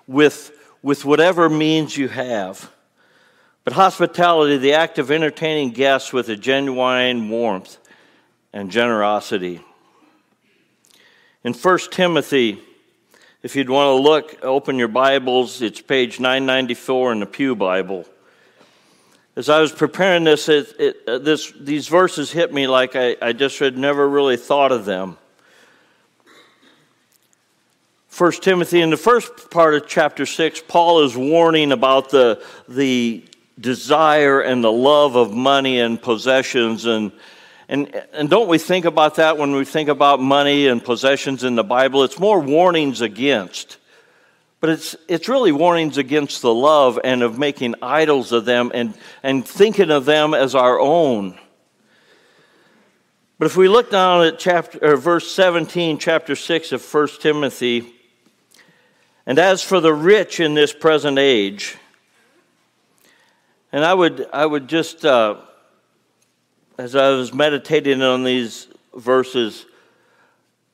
with, 0.06 0.50
with 0.82 1.04
whatever 1.04 1.50
means 1.50 1.94
you 1.94 2.08
have. 2.08 2.70
But 3.64 3.74
hospitality, 3.74 4.56
the 4.56 4.72
act 4.72 4.98
of 4.98 5.10
entertaining 5.10 5.72
guests 5.72 6.10
with 6.10 6.30
a 6.30 6.36
genuine 6.36 7.28
warmth 7.28 7.76
and 8.54 8.70
generosity. 8.70 9.60
In 11.44 11.52
1 11.52 11.78
Timothy, 11.90 12.62
if 13.42 13.56
you'd 13.56 13.68
want 13.68 13.88
to 13.88 14.02
look, 14.02 14.42
open 14.42 14.78
your 14.78 14.88
Bibles, 14.88 15.60
it's 15.60 15.82
page 15.82 16.18
994 16.18 17.12
in 17.12 17.20
the 17.20 17.26
Pew 17.26 17.54
Bible 17.54 18.06
as 19.38 19.48
I 19.48 19.60
was 19.60 19.70
preparing 19.70 20.24
this, 20.24 20.48
it, 20.48 20.74
it, 20.80 20.96
uh, 21.06 21.18
this 21.18 21.52
these 21.52 21.86
verses 21.86 22.32
hit 22.32 22.52
me 22.52 22.66
like 22.66 22.96
I, 22.96 23.16
I 23.22 23.32
just 23.32 23.56
had 23.60 23.78
never 23.78 24.06
really 24.08 24.36
thought 24.36 24.72
of 24.72 24.84
them. 24.84 25.16
First 28.08 28.42
Timothy, 28.42 28.80
in 28.80 28.90
the 28.90 28.96
first 28.96 29.48
part 29.48 29.74
of 29.74 29.86
chapter 29.86 30.26
6, 30.26 30.62
Paul 30.66 31.04
is 31.04 31.16
warning 31.16 31.70
about 31.70 32.10
the, 32.10 32.44
the 32.68 33.24
desire 33.60 34.40
and 34.40 34.64
the 34.64 34.72
love 34.72 35.14
of 35.14 35.32
money 35.32 35.78
and 35.78 36.02
possessions. 36.02 36.84
And, 36.84 37.12
and, 37.68 37.94
and 38.12 38.28
don't 38.28 38.48
we 38.48 38.58
think 38.58 38.86
about 38.86 39.14
that 39.16 39.38
when 39.38 39.52
we 39.52 39.64
think 39.64 39.88
about 39.88 40.20
money 40.20 40.66
and 40.66 40.84
possessions 40.84 41.44
in 41.44 41.54
the 41.54 41.62
Bible? 41.62 42.02
It's 42.02 42.18
more 42.18 42.40
warnings 42.40 43.02
against. 43.02 43.76
But 44.60 44.70
it's, 44.70 44.96
it's 45.06 45.28
really 45.28 45.52
warnings 45.52 45.98
against 45.98 46.42
the 46.42 46.52
love 46.52 46.98
and 47.04 47.22
of 47.22 47.38
making 47.38 47.76
idols 47.80 48.32
of 48.32 48.44
them 48.44 48.72
and, 48.74 48.94
and 49.22 49.46
thinking 49.46 49.90
of 49.90 50.04
them 50.04 50.34
as 50.34 50.54
our 50.54 50.80
own. 50.80 51.38
But 53.38 53.46
if 53.46 53.56
we 53.56 53.68
look 53.68 53.90
down 53.90 54.26
at 54.26 54.40
chapter, 54.40 54.96
verse 54.96 55.30
17, 55.30 55.98
chapter 55.98 56.34
6 56.34 56.72
of 56.72 56.94
1 56.94 57.08
Timothy, 57.20 57.92
and 59.24 59.38
as 59.38 59.62
for 59.62 59.78
the 59.78 59.94
rich 59.94 60.40
in 60.40 60.54
this 60.54 60.72
present 60.72 61.18
age, 61.18 61.76
and 63.70 63.84
I 63.84 63.94
would, 63.94 64.26
I 64.32 64.44
would 64.44 64.66
just, 64.66 65.04
uh, 65.04 65.36
as 66.78 66.96
I 66.96 67.10
was 67.10 67.32
meditating 67.32 68.02
on 68.02 68.24
these 68.24 68.66
verses, 68.96 69.66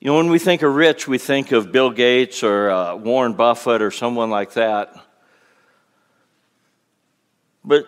you 0.05 0.11
know, 0.11 0.19
when 0.19 0.29
we 0.29 0.39
think 0.39 0.61
of 0.61 0.75
rich, 0.75 1.09
we 1.09 1.17
think 1.17 1.51
of 1.51 1.73
Bill 1.73 1.91
Gates 1.91 2.43
or 2.43 2.69
uh, 2.69 2.95
Warren 2.95 3.33
Buffett 3.33 3.81
or 3.81 3.91
someone 3.91 4.29
like 4.29 4.53
that. 4.53 4.95
But, 7.65 7.87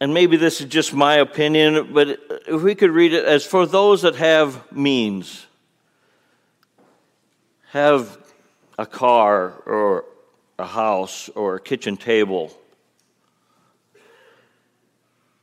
and 0.00 0.12
maybe 0.12 0.36
this 0.36 0.60
is 0.60 0.66
just 0.66 0.92
my 0.92 1.14
opinion, 1.14 1.94
but 1.94 2.08
if 2.46 2.60
we 2.60 2.74
could 2.74 2.90
read 2.90 3.14
it 3.14 3.24
as 3.24 3.46
for 3.46 3.64
those 3.64 4.02
that 4.02 4.16
have 4.16 4.70
means, 4.70 5.46
have 7.70 8.18
a 8.78 8.84
car 8.84 9.54
or 9.64 10.04
a 10.58 10.66
house 10.66 11.30
or 11.30 11.54
a 11.54 11.60
kitchen 11.60 11.96
table, 11.96 12.52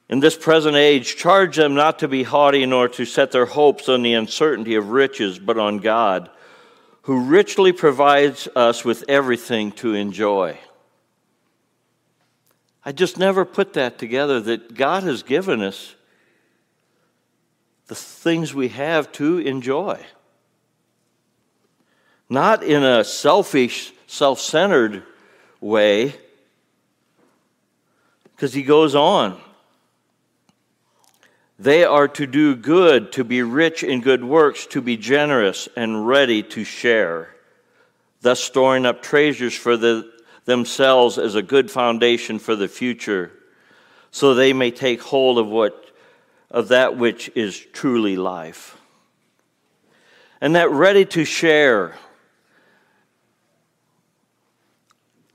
in 0.08 0.20
this 0.20 0.38
present 0.38 0.76
age, 0.76 1.15
charge 1.15 1.56
them 1.56 1.74
not 1.74 2.00
to 2.00 2.08
be 2.08 2.24
haughty 2.24 2.65
nor 2.65 2.88
to 2.89 3.06
set 3.06 3.32
their 3.32 3.46
hopes 3.46 3.89
on 3.89 4.04
the 4.04 4.13
uncertainty 4.13 4.76
of 4.76 4.89
riches, 4.89 5.39
but 5.39 5.58
on 5.58 5.80
God, 5.80 6.30
who 7.04 7.22
richly 7.22 7.72
provides 7.72 8.48
us 8.56 8.86
with 8.86 9.04
everything 9.08 9.72
to 9.74 9.94
enjoy. 9.94 10.58
I 12.84 12.91
just 12.91 13.18
never 13.18 13.46
put 13.46 13.74
that 13.74 13.98
together 13.98 14.39
that 14.41 14.76
God 14.76 15.04
has 15.04 15.24
given 15.24 15.62
us 15.62 15.96
the 17.88 17.96
things 17.96 18.54
we 18.54 18.68
have 18.70 19.12
to 19.13 19.39
enjoy. 19.39 20.00
Not 22.30 22.63
in 22.63 22.84
a 22.84 23.04
selfish, 23.04 23.91
self 24.06 24.39
centered 24.39 25.04
way, 25.60 26.15
because 28.36 28.54
he 28.54 28.62
goes 28.62 28.94
on. 28.94 29.39
They 31.58 31.86
are 31.86 32.08
to 32.10 32.28
do 32.28 32.56
good, 32.56 33.13
to 33.13 33.24
be 33.24 33.41
rich 33.41 33.84
in 33.84 34.02
good 34.02 34.24
works, 34.24 34.65
to 34.68 34.82
be 34.82 34.98
generous 34.98 35.70
and 35.76 36.06
ready 36.08 36.44
to 36.44 36.63
share, 36.63 37.36
thus 38.22 38.41
storing 38.41 38.86
up 38.86 39.02
treasures 39.02 39.56
for 39.56 39.78
the, 39.78 40.12
themselves 40.44 41.18
as 41.18 41.36
a 41.36 41.41
good 41.41 41.72
foundation 41.72 42.39
for 42.39 42.56
the 42.56 42.68
future, 42.68 43.32
so 44.12 44.34
they 44.34 44.54
may 44.54 44.72
take 44.72 45.02
hold 45.02 45.38
of 45.38 45.48
what 45.48 45.86
of 46.52 46.70
that 46.70 46.98
which 46.98 47.30
is 47.36 47.60
truly 47.74 48.15
life. 48.15 48.78
And 50.39 50.56
that 50.56 50.72
ready 50.72 51.06
to 51.06 51.26
share. 51.26 51.96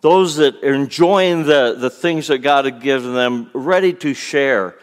Those 0.01 0.37
that 0.37 0.65
are 0.65 0.73
enjoying 0.73 1.45
the, 1.45 1.77
the 1.79 1.91
things 1.91 2.29
that 2.29 2.39
God 2.39 2.65
has 2.65 2.83
given 2.83 3.13
them, 3.13 3.51
ready 3.53 3.93
to 3.95 4.15
share. 4.15 4.77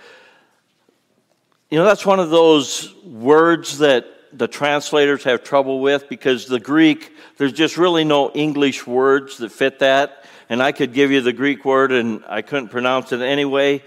You 1.70 1.78
know, 1.78 1.84
that's 1.84 2.06
one 2.06 2.22
of 2.22 2.30
those 2.30 2.94
words 3.04 3.80
that 3.80 4.06
the 4.32 4.48
translators 4.48 5.26
have 5.26 5.44
trouble 5.44 5.82
with 5.82 6.08
because 6.08 6.46
the 6.46 6.62
Greek, 6.62 7.12
there's 7.38 7.52
just 7.52 7.76
really 7.76 8.06
no 8.06 8.32
English 8.32 8.88
words 8.88 9.40
that 9.40 9.52
fit 9.52 9.80
that. 9.80 10.24
And 10.50 10.64
I 10.64 10.72
could 10.72 10.94
give 10.94 11.12
you 11.12 11.20
the 11.20 11.34
Greek 11.34 11.66
word 11.66 11.92
and 11.92 12.24
I 12.26 12.42
couldn't 12.42 12.70
pronounce 12.70 13.12
it 13.12 13.20
anyway. 13.20 13.84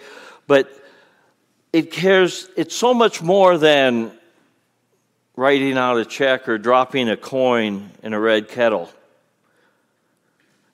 But 0.47 0.71
it 1.73 1.91
cares, 1.91 2.51
it's 2.55 2.77
so 2.77 2.93
much 2.93 3.23
more 3.23 3.57
than 3.57 4.13
writing 5.35 5.79
out 5.79 5.97
a 5.97 6.05
check 6.05 6.51
or 6.51 6.59
dropping 6.59 7.09
a 7.09 7.17
coin 7.17 7.93
in 8.03 8.13
a 8.13 8.21
red 8.21 8.49
kettle. 8.49 8.91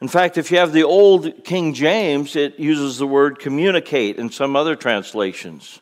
In 0.00 0.08
fact, 0.08 0.38
if 0.38 0.50
you 0.50 0.58
have 0.58 0.72
the 0.72 0.82
old 0.82 1.44
King 1.44 1.72
James, 1.72 2.34
it 2.34 2.58
uses 2.58 2.98
the 2.98 3.06
word 3.06 3.38
communicate 3.38 4.16
in 4.16 4.30
some 4.30 4.56
other 4.56 4.74
translations 4.74 5.80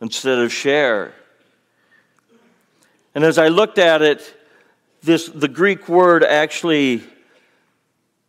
instead 0.00 0.38
of 0.38 0.52
share. 0.52 1.12
And 3.14 3.24
as 3.24 3.38
I 3.38 3.48
looked 3.48 3.78
at 3.78 4.02
it, 4.02 4.34
this, 5.02 5.26
the 5.26 5.48
Greek 5.48 5.88
word 5.88 6.24
actually, 6.24 7.02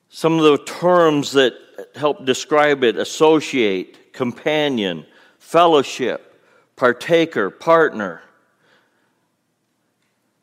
some 0.10 0.40
of 0.40 0.44
the 0.44 0.64
terms 0.66 1.34
that 1.34 1.54
help 1.96 2.26
describe 2.26 2.84
it 2.84 2.98
associate, 2.98 4.14
companion, 4.14 5.06
fellowship, 5.38 6.42
partaker, 6.76 7.50
partner. 7.50 8.22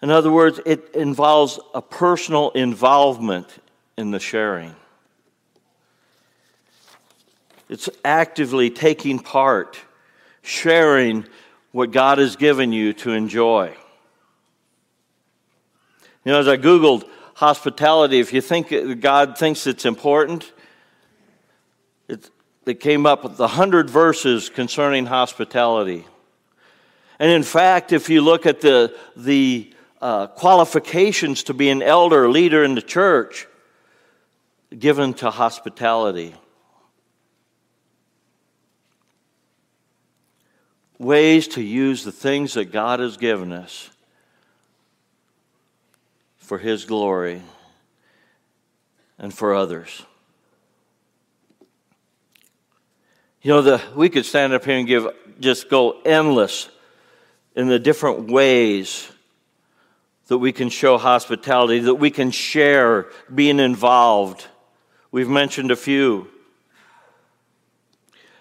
In 0.03 0.11
other 0.11 0.31
words, 0.31 0.61
it 0.67 0.91
involves 0.95 1.59
a 1.75 1.83
personal 1.83 2.51
involvement 2.51 3.49
in 3.97 4.11
the 4.11 4.21
sharing. 4.21 4.75
It's 7.69 7.89
actively 8.05 8.71
taking 8.71 9.19
part 9.19 9.79
sharing 10.47 11.27
what 11.73 11.91
God 11.91 12.19
has 12.19 12.37
given 12.37 12.73
you 12.73 12.93
to 12.95 13.11
enjoy. 13.11 13.75
You 16.25 16.33
know, 16.33 16.39
as 16.39 16.49
I 16.49 16.57
Googled 16.57 17.09
hospitality, 17.35 18.21
if 18.21 18.33
you 18.33 18.41
think 18.41 19.01
God 19.01 19.37
thinks 19.37 19.67
it's 19.67 19.85
important, 19.85 20.53
it, 22.09 22.31
that 22.65 22.77
came 22.77 23.07
up 23.07 23.25
with 23.25 23.37
the 23.37 23.49
hundred 23.49 23.91
verses 23.91 24.49
concerning 24.49 25.07
hospitality. 25.07 26.07
And 27.19 27.31
in 27.31 27.43
fact, 27.43 27.93
if 27.93 28.09
you 28.09 28.23
look 28.23 28.47
at 28.47 28.61
the, 28.61 28.97
the 29.17 29.73
uh, 30.01 30.29
qualifications 30.29 31.43
to 31.45 31.55
be 31.55 31.71
an 31.71 31.83
elder, 31.83 32.29
leader 32.29 32.63
in 32.63 32.75
the 32.75 32.83
church, 32.83 33.47
given 34.79 35.15
to 35.15 35.31
hospitality. 35.31 36.35
Ways 40.99 41.49
to 41.49 41.63
use 41.63 42.05
the 42.05 42.13
things 42.13 42.55
that 42.55 42.67
God 42.67 43.01
has 43.01 43.17
given 43.17 43.53
us 43.53 43.91
for 46.39 46.59
His 46.59 46.85
glory 46.85 47.43
and 49.19 49.33
for 49.33 49.55
others. 49.55 50.03
You 53.43 53.51
know, 53.51 53.63
the, 53.63 53.83
we 53.95 54.09
could 54.09 54.25
stand 54.25 54.53
up 54.53 54.65
here 54.65 54.77
and 54.77 54.89
give, 54.89 55.07
just 55.39 55.69
go 55.69 56.01
endless 56.05 56.69
in 57.55 57.69
the 57.69 57.79
different 57.79 58.31
ways 58.31 59.11
that 60.29 60.39
we 60.39 60.53
can 60.53 60.69
show 60.69 60.99
hospitality, 60.99 61.81
that 61.81 61.95
we 61.95 62.11
can 62.11 62.31
share 62.31 63.07
being 63.33 63.61
involved. 63.61 64.47
We've 65.13 65.29
mentioned 65.29 65.71
a 65.71 65.77
few. 65.77 66.29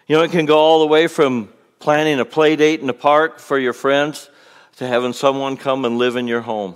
You 0.08 0.18
know, 0.18 0.24
it 0.24 0.32
can 0.32 0.46
go 0.46 0.58
all 0.58 0.80
the 0.80 0.88
way 0.88 1.08
from 1.08 1.50
planning 1.80 2.20
a 2.20 2.26
play 2.26 2.56
date 2.56 2.82
in 2.82 2.88
the 2.88 2.94
park 2.94 3.40
for 3.40 3.58
your 3.58 3.74
friends 3.74 4.30
to 4.78 4.88
having 4.88 5.14
someone 5.14 5.58
come 5.58 5.86
and 5.86 5.98
live 5.98 6.16
in 6.16 6.28
your 6.28 6.42
home. 6.42 6.76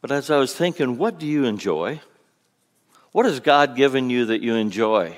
But 0.00 0.12
as 0.12 0.30
I 0.30 0.36
was 0.36 0.54
thinking, 0.54 0.98
what 0.98 1.18
do 1.18 1.26
you 1.26 1.44
enjoy? 1.44 2.00
What 3.12 3.24
has 3.26 3.40
God 3.40 3.76
given 3.76 4.10
you 4.10 4.26
that 4.26 4.42
you 4.42 4.54
enjoy? 4.54 5.16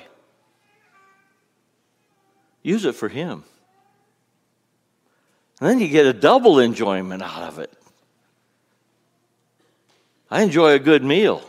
Use 2.61 2.85
it 2.85 2.95
for 2.95 3.09
Him. 3.09 3.43
And 5.59 5.69
then 5.69 5.79
you 5.79 5.87
get 5.87 6.05
a 6.05 6.13
double 6.13 6.59
enjoyment 6.59 7.23
out 7.23 7.43
of 7.43 7.59
it. 7.59 7.73
I 10.29 10.43
enjoy 10.43 10.73
a 10.73 10.79
good 10.79 11.03
meal, 11.03 11.41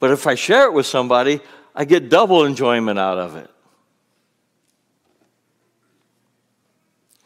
but 0.00 0.10
if 0.10 0.26
I 0.26 0.34
share 0.34 0.64
it 0.64 0.72
with 0.72 0.86
somebody, 0.86 1.40
I 1.74 1.84
get 1.84 2.08
double 2.08 2.44
enjoyment 2.44 2.98
out 2.98 3.18
of 3.18 3.36
it. 3.36 3.50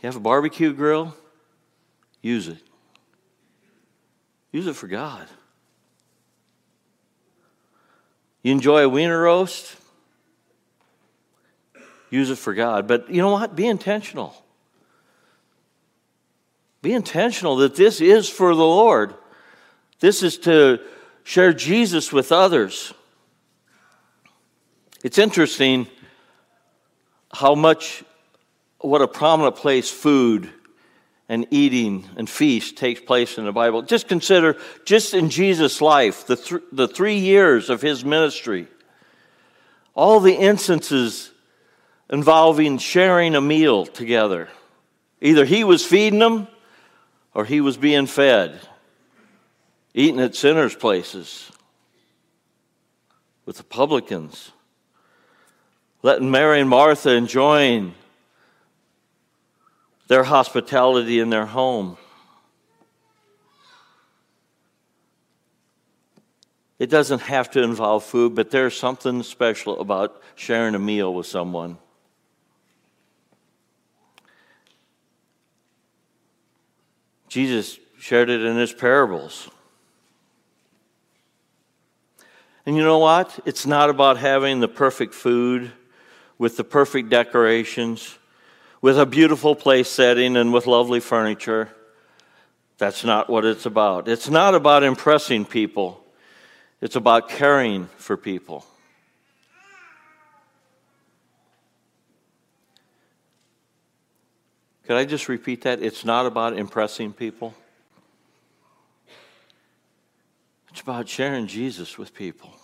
You 0.01 0.07
have 0.07 0.17
a 0.17 0.21
barbecue 0.21 0.73
grill? 0.73 1.15
Use 2.23 2.49
it. 2.49 2.59
Use 4.53 4.67
it 4.67 4.77
for 4.77 4.87
God. 4.87 5.27
You 8.43 8.53
enjoy 8.53 8.85
a 8.85 8.89
wiener 8.89 9.21
roast? 9.21 9.77
Use 12.11 12.31
it 12.31 12.39
for 12.39 12.55
God. 12.55 12.87
But 12.89 13.11
you 13.11 13.21
know 13.21 13.33
what? 13.33 13.55
Be 13.55 13.67
intentional. 13.67 14.35
Be 16.81 16.93
intentional 16.93 17.57
that 17.57 17.75
this 17.75 18.01
is 18.01 18.29
for 18.29 18.55
the 18.55 18.63
Lord. 18.63 19.15
This 20.01 20.23
is 20.23 20.39
to 20.39 20.81
share 21.25 21.53
Jesus 21.53 22.13
with 22.13 22.31
others. 22.31 22.95
It's 25.05 25.19
interesting 25.19 25.87
how 27.33 27.55
much, 27.55 28.03
what 28.81 29.01
a 29.01 29.07
prominent 29.07 29.57
place 29.57 29.91
food 29.91 30.53
and 31.29 31.47
eating 31.51 32.09
and 32.17 32.29
feast 32.29 32.77
takes 32.77 33.01
place 33.01 33.39
in 33.39 33.45
the 33.45 33.53
Bible. 33.53 33.83
Just 33.83 34.09
consider, 34.09 34.57
just 34.85 35.15
in 35.15 35.31
Jesus' 35.31 35.81
life, 35.81 36.27
the, 36.27 36.37
th- 36.37 36.63
the 36.73 36.89
three 36.89 37.19
years 37.19 37.71
of 37.71 37.83
his 37.83 38.05
ministry, 38.05 38.67
all 39.95 40.21
the 40.21 40.35
instances 40.35 41.31
involving 42.11 42.79
sharing 42.79 43.35
a 43.35 43.41
meal 43.41 43.85
together. 43.85 44.49
Either 45.21 45.45
he 45.45 45.65
was 45.65 45.85
feeding 45.85 46.19
them 46.19 46.49
or 47.35 47.45
he 47.45 47.61
was 47.61 47.77
being 47.77 48.07
fed, 48.07 48.59
eating 49.95 50.21
at 50.21 50.35
sinners' 50.35 50.75
places 50.75 51.53
with 53.45 53.59
the 53.59 53.65
publicans, 53.65 54.51
letting 56.03 56.31
Mary 56.31 56.61
and 56.61 56.69
Martha 56.69 57.11
enjoying 57.11 57.95
their 60.07 60.25
hospitality 60.25 61.21
in 61.21 61.31
their 61.31 61.47
home. 61.47 61.97
It 66.79 66.91
doesn't 66.91 67.23
have 67.23 67.51
to 67.53 67.63
involve 67.63 68.05
food, 68.05 68.35
but 68.35 68.51
there's 68.51 68.79
something 68.79 69.23
special 69.23 69.81
about 69.81 70.23
sharing 70.37 70.75
a 70.75 70.79
meal 70.79 71.13
with 71.13 71.27
someone. 71.27 71.77
Jesus 77.29 77.79
shared 77.99 78.31
it 78.31 78.43
in 78.43 78.57
his 78.57 78.73
parables. 78.73 79.51
And 82.65 82.77
you 82.77 82.83
know 82.83 82.99
what? 82.99 83.39
It's 83.45 83.67
not 83.67 83.91
about 83.91 84.19
having 84.19 84.61
the 84.61 84.69
perfect 84.69 85.15
food 85.15 85.73
with 86.39 86.57
the 86.57 86.65
perfect 86.65 87.11
decorations, 87.11 88.17
with 88.81 88.99
a 88.99 89.07
beautiful 89.07 89.55
place 89.55 89.89
setting, 89.89 90.37
and 90.37 90.53
with 90.53 90.67
lovely 90.67 91.01
furniture. 91.01 91.69
That's 92.79 93.05
not 93.05 93.29
what 93.29 93.45
it's 93.45 93.67
about. 93.67 94.09
It's 94.09 94.31
not 94.31 94.55
about 94.55 94.85
impressing 94.85 95.45
people, 95.45 96.03
it's 96.81 96.97
about 96.97 97.29
caring 97.29 97.87
for 97.97 98.17
people. 98.17 98.65
Could 104.87 104.97
I 104.97 105.05
just 105.05 105.29
repeat 105.29 105.63
that? 105.63 105.83
It's 105.83 106.03
not 106.03 106.25
about 106.25 106.57
impressing 106.57 107.13
people. 107.13 107.53
It's 110.71 110.81
about 110.81 111.07
sharing 111.07 111.47
Jesus 111.47 111.99
with 111.99 112.15
people. 112.15 112.58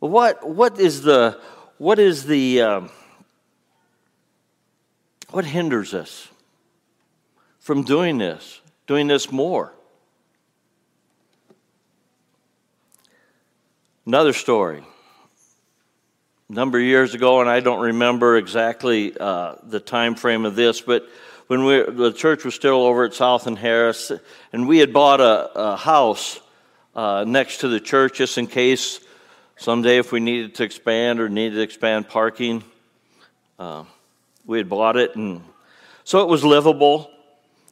What, 0.00 0.48
what 0.48 0.80
is 0.80 1.02
the, 1.02 1.38
what 1.76 1.98
is 1.98 2.24
the, 2.24 2.62
um, 2.62 2.90
what 5.30 5.44
hinders 5.44 5.92
us 5.92 6.28
from 7.58 7.82
doing 7.82 8.16
this, 8.16 8.62
doing 8.86 9.08
this 9.08 9.30
more? 9.30 9.74
Another 14.06 14.32
story 14.32 14.82
A 16.48 16.52
number 16.52 16.78
of 16.78 16.84
years 16.84 17.14
ago, 17.14 17.42
and 17.42 17.50
I 17.50 17.60
don't 17.60 17.80
remember 17.80 18.38
exactly 18.38 19.14
uh, 19.20 19.56
the 19.62 19.80
time 19.80 20.14
frame 20.14 20.46
of 20.46 20.56
this, 20.56 20.80
but 20.80 21.06
when 21.46 21.66
we, 21.66 21.82
the 21.82 22.12
church 22.12 22.42
was 22.42 22.54
still 22.54 22.86
over 22.86 23.04
at 23.04 23.12
South 23.12 23.46
and 23.46 23.58
Harris, 23.58 24.10
and 24.50 24.66
we 24.66 24.78
had 24.78 24.94
bought 24.94 25.20
a, 25.20 25.50
a 25.54 25.76
house 25.76 26.40
uh, 26.96 27.24
next 27.28 27.58
to 27.58 27.68
the 27.68 27.80
church 27.80 28.16
just 28.16 28.38
in 28.38 28.46
case 28.46 29.00
someday 29.60 29.98
if 29.98 30.10
we 30.10 30.20
needed 30.20 30.54
to 30.54 30.64
expand 30.64 31.20
or 31.20 31.28
needed 31.28 31.56
to 31.56 31.60
expand 31.60 32.08
parking. 32.08 32.64
Uh, 33.58 33.84
we 34.46 34.56
had 34.56 34.70
bought 34.70 34.96
it, 34.96 35.14
and 35.16 35.42
so 36.02 36.20
it 36.22 36.28
was 36.28 36.42
livable. 36.42 37.10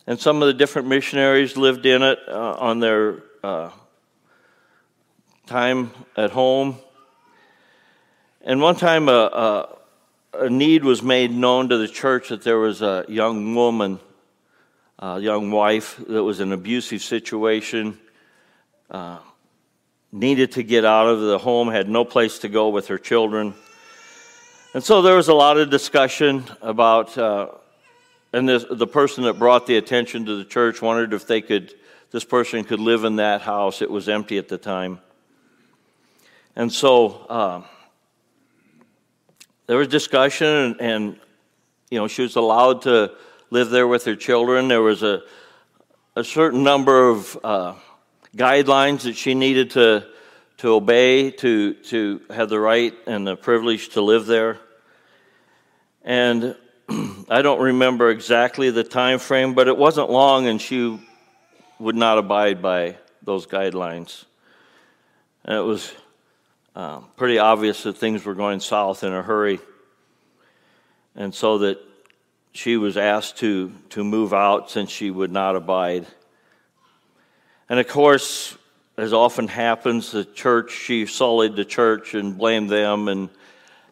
And 0.06 0.20
some 0.20 0.42
of 0.42 0.46
the 0.48 0.54
different 0.54 0.88
missionaries 0.88 1.56
lived 1.56 1.84
in 1.84 2.02
it 2.02 2.18
uh, 2.28 2.56
on 2.58 2.80
their 2.80 3.22
uh, 3.42 3.70
time 5.46 5.90
at 6.16 6.30
home. 6.30 6.76
And 8.42 8.60
one 8.60 8.76
time, 8.76 9.08
a, 9.08 9.12
a, 10.32 10.44
a, 10.44 10.50
need 10.50 10.84
was 10.84 11.02
made 11.02 11.30
known 11.30 11.68
to 11.70 11.76
the 11.76 11.88
church 11.88 12.28
that 12.28 12.42
there 12.42 12.58
was 12.58 12.80
a 12.80 13.04
young 13.08 13.54
woman, 13.54 13.98
a 14.98 15.20
young 15.20 15.50
wife, 15.50 16.00
that 16.06 16.22
was 16.22 16.40
in 16.40 16.48
an 16.48 16.54
abusive 16.54 17.02
situation, 17.02 17.98
uh, 18.90 19.18
needed 20.12 20.52
to 20.52 20.62
get 20.62 20.84
out 20.84 21.06
of 21.06 21.20
the 21.20 21.38
home, 21.38 21.68
had 21.68 21.88
no 21.88 22.04
place 22.04 22.38
to 22.40 22.48
go 22.48 22.68
with 22.68 22.88
her 22.88 22.98
children. 22.98 23.54
And 24.74 24.82
so 24.82 25.02
there 25.02 25.16
was 25.16 25.28
a 25.28 25.34
lot 25.34 25.58
of 25.58 25.70
discussion 25.70 26.44
about, 26.62 27.16
uh, 27.16 27.48
and 28.32 28.48
this, 28.48 28.64
the 28.70 28.86
person 28.86 29.24
that 29.24 29.34
brought 29.38 29.66
the 29.66 29.76
attention 29.76 30.26
to 30.26 30.36
the 30.36 30.44
church 30.44 30.80
wondered 30.82 31.12
if 31.12 31.26
they 31.26 31.40
could, 31.40 31.74
this 32.10 32.24
person 32.24 32.64
could 32.64 32.80
live 32.80 33.04
in 33.04 33.16
that 33.16 33.42
house. 33.42 33.82
It 33.82 33.90
was 33.90 34.08
empty 34.08 34.38
at 34.38 34.48
the 34.48 34.58
time. 34.58 35.00
And 36.56 36.72
so, 36.72 37.26
uh, 37.28 37.62
there 39.66 39.76
was 39.76 39.88
discussion, 39.88 40.46
and, 40.46 40.80
and, 40.80 41.20
you 41.90 41.98
know, 41.98 42.08
she 42.08 42.22
was 42.22 42.36
allowed 42.36 42.82
to 42.82 43.12
live 43.50 43.68
there 43.68 43.86
with 43.86 44.06
her 44.06 44.16
children. 44.16 44.68
There 44.68 44.80
was 44.80 45.02
a, 45.02 45.22
a 46.16 46.24
certain 46.24 46.64
number 46.64 47.10
of 47.10 47.38
uh, 47.44 47.74
guidelines 48.36 49.02
that 49.02 49.16
she 49.16 49.34
needed 49.34 49.70
to, 49.70 50.06
to 50.58 50.68
obey 50.68 51.30
to, 51.30 51.74
to 51.74 52.20
have 52.30 52.48
the 52.48 52.60
right 52.60 52.94
and 53.06 53.26
the 53.26 53.36
privilege 53.36 53.90
to 53.90 54.02
live 54.02 54.26
there. 54.26 54.58
And 56.02 56.56
I 57.28 57.42
don't 57.42 57.60
remember 57.60 58.10
exactly 58.10 58.70
the 58.70 58.84
time 58.84 59.18
frame, 59.18 59.54
but 59.54 59.68
it 59.68 59.76
wasn't 59.76 60.10
long, 60.10 60.46
and 60.46 60.60
she 60.60 60.98
would 61.78 61.96
not 61.96 62.18
abide 62.18 62.60
by 62.60 62.96
those 63.22 63.46
guidelines. 63.46 64.24
And 65.44 65.56
it 65.56 65.62
was 65.62 65.92
uh, 66.74 67.00
pretty 67.16 67.38
obvious 67.38 67.82
that 67.82 67.96
things 67.96 68.24
were 68.24 68.34
going 68.34 68.60
south 68.60 69.04
in 69.04 69.12
a 69.12 69.22
hurry. 69.22 69.60
And 71.14 71.34
so 71.34 71.58
that 71.58 71.78
she 72.52 72.76
was 72.76 72.96
asked 72.96 73.38
to, 73.38 73.72
to 73.90 74.02
move 74.02 74.32
out 74.32 74.70
since 74.70 74.90
she 74.90 75.10
would 75.10 75.30
not 75.30 75.56
abide. 75.56 76.06
And 77.68 77.78
of 77.78 77.86
course, 77.88 78.56
as 78.96 79.12
often 79.12 79.46
happens, 79.46 80.12
the 80.12 80.24
church, 80.24 80.72
she 80.72 81.06
sullied 81.06 81.54
the 81.54 81.64
church 81.64 82.14
and 82.14 82.36
blamed 82.36 82.70
them 82.70 83.08
and, 83.08 83.28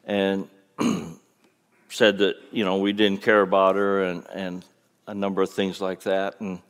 and 0.04 0.48
said 1.88 2.18
that, 2.18 2.36
you 2.50 2.64
know, 2.64 2.78
we 2.78 2.92
didn't 2.92 3.22
care 3.22 3.42
about 3.42 3.76
her 3.76 4.04
and, 4.04 4.26
and 4.32 4.64
a 5.06 5.14
number 5.14 5.42
of 5.42 5.50
things 5.50 5.80
like 5.80 6.02
that. 6.02 6.40
And 6.40 6.60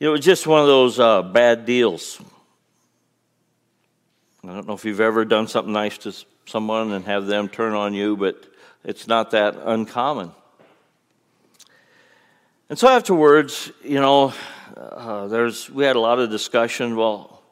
it 0.00 0.08
was 0.08 0.20
just 0.20 0.46
one 0.46 0.60
of 0.60 0.66
those 0.66 0.98
uh, 0.98 1.22
bad 1.22 1.64
deals. 1.64 2.20
I 4.42 4.48
don't 4.48 4.66
know 4.66 4.74
if 4.74 4.84
you've 4.84 5.00
ever 5.00 5.24
done 5.24 5.48
something 5.48 5.72
nice 5.72 5.96
to 5.98 6.12
someone 6.44 6.92
and 6.92 7.04
have 7.06 7.26
them 7.26 7.48
turn 7.48 7.72
on 7.72 7.94
you, 7.94 8.16
but 8.16 8.44
it's 8.84 9.08
not 9.08 9.30
that 9.30 9.56
uncommon. 9.64 10.32
And 12.68 12.78
so 12.78 12.88
afterwards, 12.88 13.72
you 13.82 14.00
know, 14.00 14.34
uh, 14.76 15.26
there's 15.28 15.70
we 15.70 15.84
had 15.84 15.96
a 15.96 16.00
lot 16.00 16.18
of 16.18 16.30
discussion. 16.30 16.96
Well, 16.96 17.42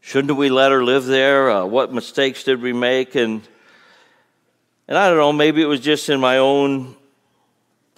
shouldn't 0.00 0.36
we 0.36 0.48
let 0.48 0.72
her 0.72 0.84
live 0.84 1.04
there? 1.04 1.50
Uh, 1.50 1.64
what 1.64 1.92
mistakes 1.92 2.44
did 2.44 2.60
we 2.60 2.72
make? 2.72 3.14
And 3.14 3.42
and 4.88 4.98
I 4.98 5.08
don't 5.08 5.18
know. 5.18 5.32
Maybe 5.32 5.62
it 5.62 5.66
was 5.66 5.80
just 5.80 6.08
in 6.08 6.20
my 6.20 6.38
own 6.38 6.96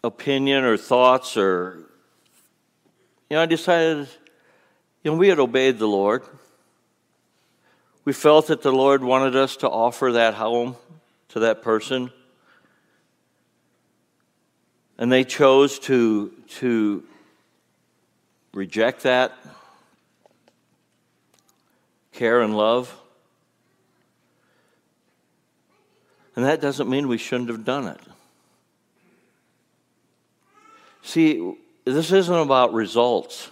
opinion 0.05 0.65
or 0.65 0.77
thoughts, 0.77 1.37
or 1.37 1.79
you 3.31 3.37
know, 3.37 3.43
I 3.43 3.47
decided, 3.47 4.09
you 5.03 5.11
know, 5.11 5.17
we 5.17 5.29
had 5.29 5.39
obeyed 5.39 5.79
the 5.79 5.89
Lord. 5.89 6.23
We 8.05 8.13
felt 8.13 8.49
that 8.49 8.63
the 8.63 8.73
Lord 8.73 9.03
wanted 9.03 9.37
us 9.37 9.57
to 9.59 9.71
offer 9.71 10.13
that 10.13 10.35
home 10.35 10.77
to 11.29 11.41
that 11.41 11.63
person. 11.63 12.11
And 14.99 15.11
they 15.11 15.25
chose 15.25 15.79
to, 15.81 16.31
to 16.59 17.05
reject 18.55 19.03
that 19.03 19.33
care 22.13 22.41
and 22.41 22.57
love. 22.57 22.95
And 26.37 26.45
that 26.45 26.61
doesn't 26.61 26.89
mean 26.89 27.09
we 27.09 27.19
shouldn't 27.19 27.51
have 27.51 27.65
done 27.65 27.89
it. 27.89 28.01
See, 31.03 31.55
this 31.85 32.13
isn't 32.13 32.35
about 32.35 32.73
results, 32.73 33.51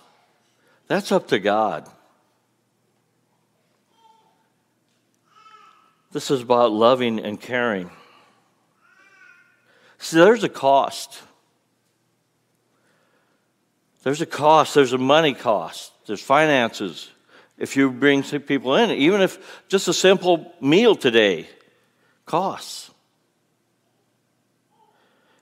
that's 0.87 1.13
up 1.13 1.29
to 1.29 1.39
God. 1.39 1.89
This 6.13 6.31
is 6.31 6.43
about 6.43 6.73
loving 6.73 7.21
and 7.21 7.41
caring. 7.41 7.91
See, 9.99 10.17
there's 10.17 10.43
a 10.43 10.49
cost. 10.49 11.23
There's 14.03 14.21
a 14.21 14.27
cost, 14.27 14.75
there's 14.75 14.93
a 14.93 14.99
money 14.99 15.35
cost, 15.35 15.93
there's 16.07 16.23
finances. 16.23 17.11
If 17.59 17.77
you 17.77 17.91
bring 17.91 18.23
people 18.23 18.77
in, 18.77 18.91
even 18.91 19.21
if 19.21 19.63
just 19.69 19.89
a 19.89 19.93
simple 19.93 20.55
meal 20.61 20.95
today 20.95 21.47
costs, 22.25 22.91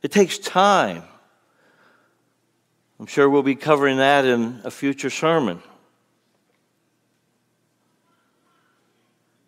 it 0.02 0.10
takes 0.10 0.38
time. 0.38 1.04
I'm 2.98 3.06
sure 3.06 3.28
we'll 3.30 3.44
be 3.44 3.54
covering 3.54 3.98
that 3.98 4.24
in 4.24 4.60
a 4.64 4.70
future 4.70 5.10
sermon. 5.10 5.62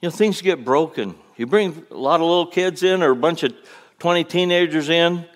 You 0.00 0.08
know, 0.08 0.10
things 0.10 0.40
get 0.40 0.64
broken. 0.64 1.16
You 1.36 1.46
bring 1.46 1.84
a 1.90 1.96
lot 1.96 2.20
of 2.20 2.26
little 2.26 2.46
kids 2.46 2.82
in 2.82 3.02
or 3.02 3.10
a 3.10 3.16
bunch 3.16 3.42
of 3.42 3.52
20 3.98 4.24
teenagers 4.24 4.88
in, 4.88 5.26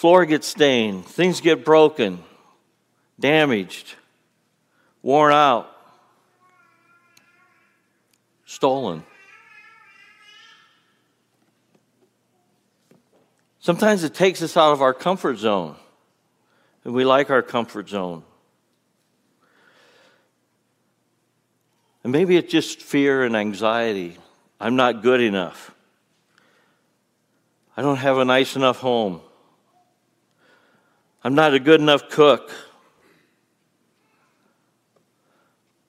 floor 0.00 0.24
gets 0.24 0.46
stained, 0.46 1.04
things 1.04 1.42
get 1.42 1.62
broken, 1.62 2.24
damaged, 3.18 3.96
worn 5.02 5.30
out, 5.30 5.70
stolen. 8.46 9.04
Sometimes 13.58 14.02
it 14.02 14.14
takes 14.14 14.40
us 14.40 14.56
out 14.56 14.72
of 14.72 14.80
our 14.80 14.94
comfort 14.94 15.36
zone, 15.36 15.76
and 16.82 16.94
we 16.94 17.04
like 17.04 17.28
our 17.28 17.42
comfort 17.42 17.90
zone. 17.90 18.22
And 22.04 22.10
maybe 22.10 22.38
it's 22.38 22.50
just 22.50 22.80
fear 22.80 23.22
and 23.22 23.36
anxiety. 23.36 24.16
I'm 24.58 24.76
not 24.76 25.02
good 25.02 25.20
enough. 25.20 25.74
I 27.76 27.82
don't 27.82 27.98
have 27.98 28.16
a 28.16 28.24
nice 28.24 28.56
enough 28.56 28.78
home. 28.78 29.20
I'm 31.22 31.34
not 31.34 31.52
a 31.52 31.60
good 31.60 31.80
enough 31.80 32.08
cook. 32.08 32.50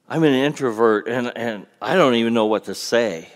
I'm 0.09 0.23
an 0.23 0.33
introvert 0.33 1.07
and, 1.07 1.31
and 1.37 1.67
I 1.81 1.95
don't 1.95 2.15
even 2.15 2.33
know 2.33 2.47
what 2.47 2.65
to 2.65 2.75
say. 2.75 3.29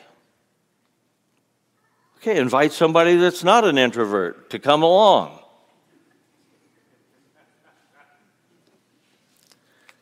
Okay, 2.18 2.38
invite 2.38 2.74
somebody 2.74 3.16
that's 3.16 3.44
not 3.44 3.64
an 3.64 3.78
introvert 3.78 4.50
to 4.50 4.60
come 4.60 4.84
along. 4.84 5.40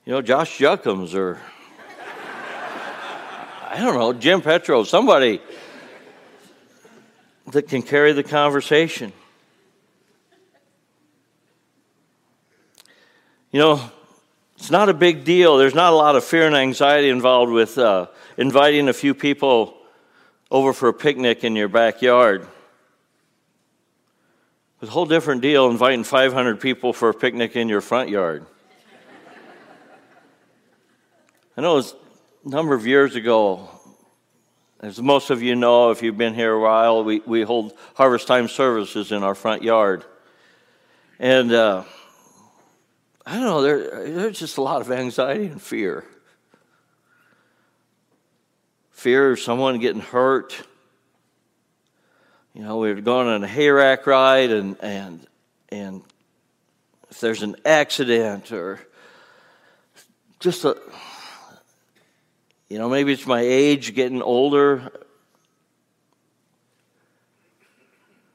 You 0.06 0.14
know, 0.14 0.22
Josh 0.22 0.58
Juckums 0.58 1.14
or 1.14 1.40
I 3.70 3.78
don't 3.78 3.96
know, 3.96 4.14
Jim 4.14 4.42
Petro, 4.42 4.84
somebody 4.84 5.42
that 7.52 7.68
can 7.68 7.82
carry 7.82 8.14
the 8.14 8.24
conversation. 8.24 9.14
You 13.54 13.60
know, 13.60 13.92
it's 14.58 14.72
not 14.72 14.90
a 14.90 14.96
big 14.96 15.26
deal. 15.26 15.58
There's 15.58 15.76
not 15.76 15.94
a 15.94 15.96
lot 15.96 16.16
of 16.16 16.24
fear 16.24 16.48
and 16.48 16.56
anxiety 16.56 17.10
involved 17.10 17.52
with 17.52 17.78
uh, 17.78 18.08
inviting 18.36 18.90
a 18.90 18.94
few 18.94 19.14
people 19.14 19.78
over 20.50 20.74
for 20.74 20.90
a 20.90 20.94
picnic 20.94 21.44
in 21.44 21.56
your 21.56 21.68
backyard. 21.68 22.48
It's 24.82 24.90
a 24.90 24.92
whole 24.92 25.06
different 25.06 25.44
deal 25.44 25.70
inviting 25.70 26.04
500 26.04 26.62
people 26.62 26.94
for 26.94 27.10
a 27.10 27.14
picnic 27.14 27.56
in 27.56 27.70
your 27.70 27.82
front 27.82 28.10
yard. 28.10 28.44
I 31.56 31.62
know 31.62 31.74
it 31.74 31.76
was 31.76 31.96
a 32.48 32.50
number 32.50 32.74
of 32.74 32.88
years 32.88 33.16
ago, 33.16 33.70
as 34.80 35.00
most 35.00 35.30
of 35.30 35.44
you 35.44 35.54
know, 35.54 35.92
if 35.92 36.02
you've 36.02 36.18
been 36.18 36.34
here 36.34 36.54
a 36.54 36.60
while, 36.60 37.04
we, 37.04 37.20
we 37.20 37.44
hold 37.44 37.74
harvest 37.94 38.26
time 38.26 38.48
services 38.48 39.12
in 39.12 39.22
our 39.22 39.36
front 39.36 39.62
yard. 39.62 40.04
And 41.20 41.52
uh, 41.52 41.84
I 43.26 43.36
don't 43.36 43.44
know, 43.44 43.62
there, 43.62 44.10
there's 44.10 44.40
just 44.40 44.58
a 44.58 44.62
lot 44.62 44.82
of 44.82 44.92
anxiety 44.92 45.46
and 45.46 45.62
fear. 45.62 46.04
Fear 48.92 49.32
of 49.32 49.40
someone 49.40 49.80
getting 49.80 50.02
hurt. 50.02 50.62
You 52.54 52.64
know, 52.64 52.78
we 52.78 52.90
are 52.92 53.02
going 53.02 53.28
on 53.28 53.44
a 53.44 53.48
hayrack 53.48 54.06
ride, 54.06 54.52
and, 54.52 54.78
and, 54.82 55.26
and 55.70 56.02
if 57.10 57.20
there's 57.20 57.44
an 57.44 57.56
accident 57.66 58.52
or 58.52 58.80
just 60.40 60.66
a 60.66 60.78
you 62.74 62.80
know, 62.80 62.90
maybe 62.90 63.14
it's 63.14 63.28
my 63.28 63.42
age 63.42 63.94
getting 63.94 64.24
older. 64.24 64.92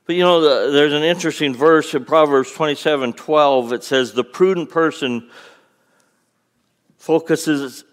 But 0.09 0.17
you 0.17 0.23
know, 0.23 0.41
the, 0.41 0.73
there's 0.73 0.95
an 0.95 1.03
interesting 1.03 1.55
verse 1.55 1.93
in 1.93 2.07
Proverbs 2.07 2.51
27 2.53 3.13
12. 3.13 3.73
It 3.75 3.85
says, 3.85 4.15
The 4.15 4.25
prudent 4.25 4.71
person 4.71 5.29
focuses, 6.97 7.85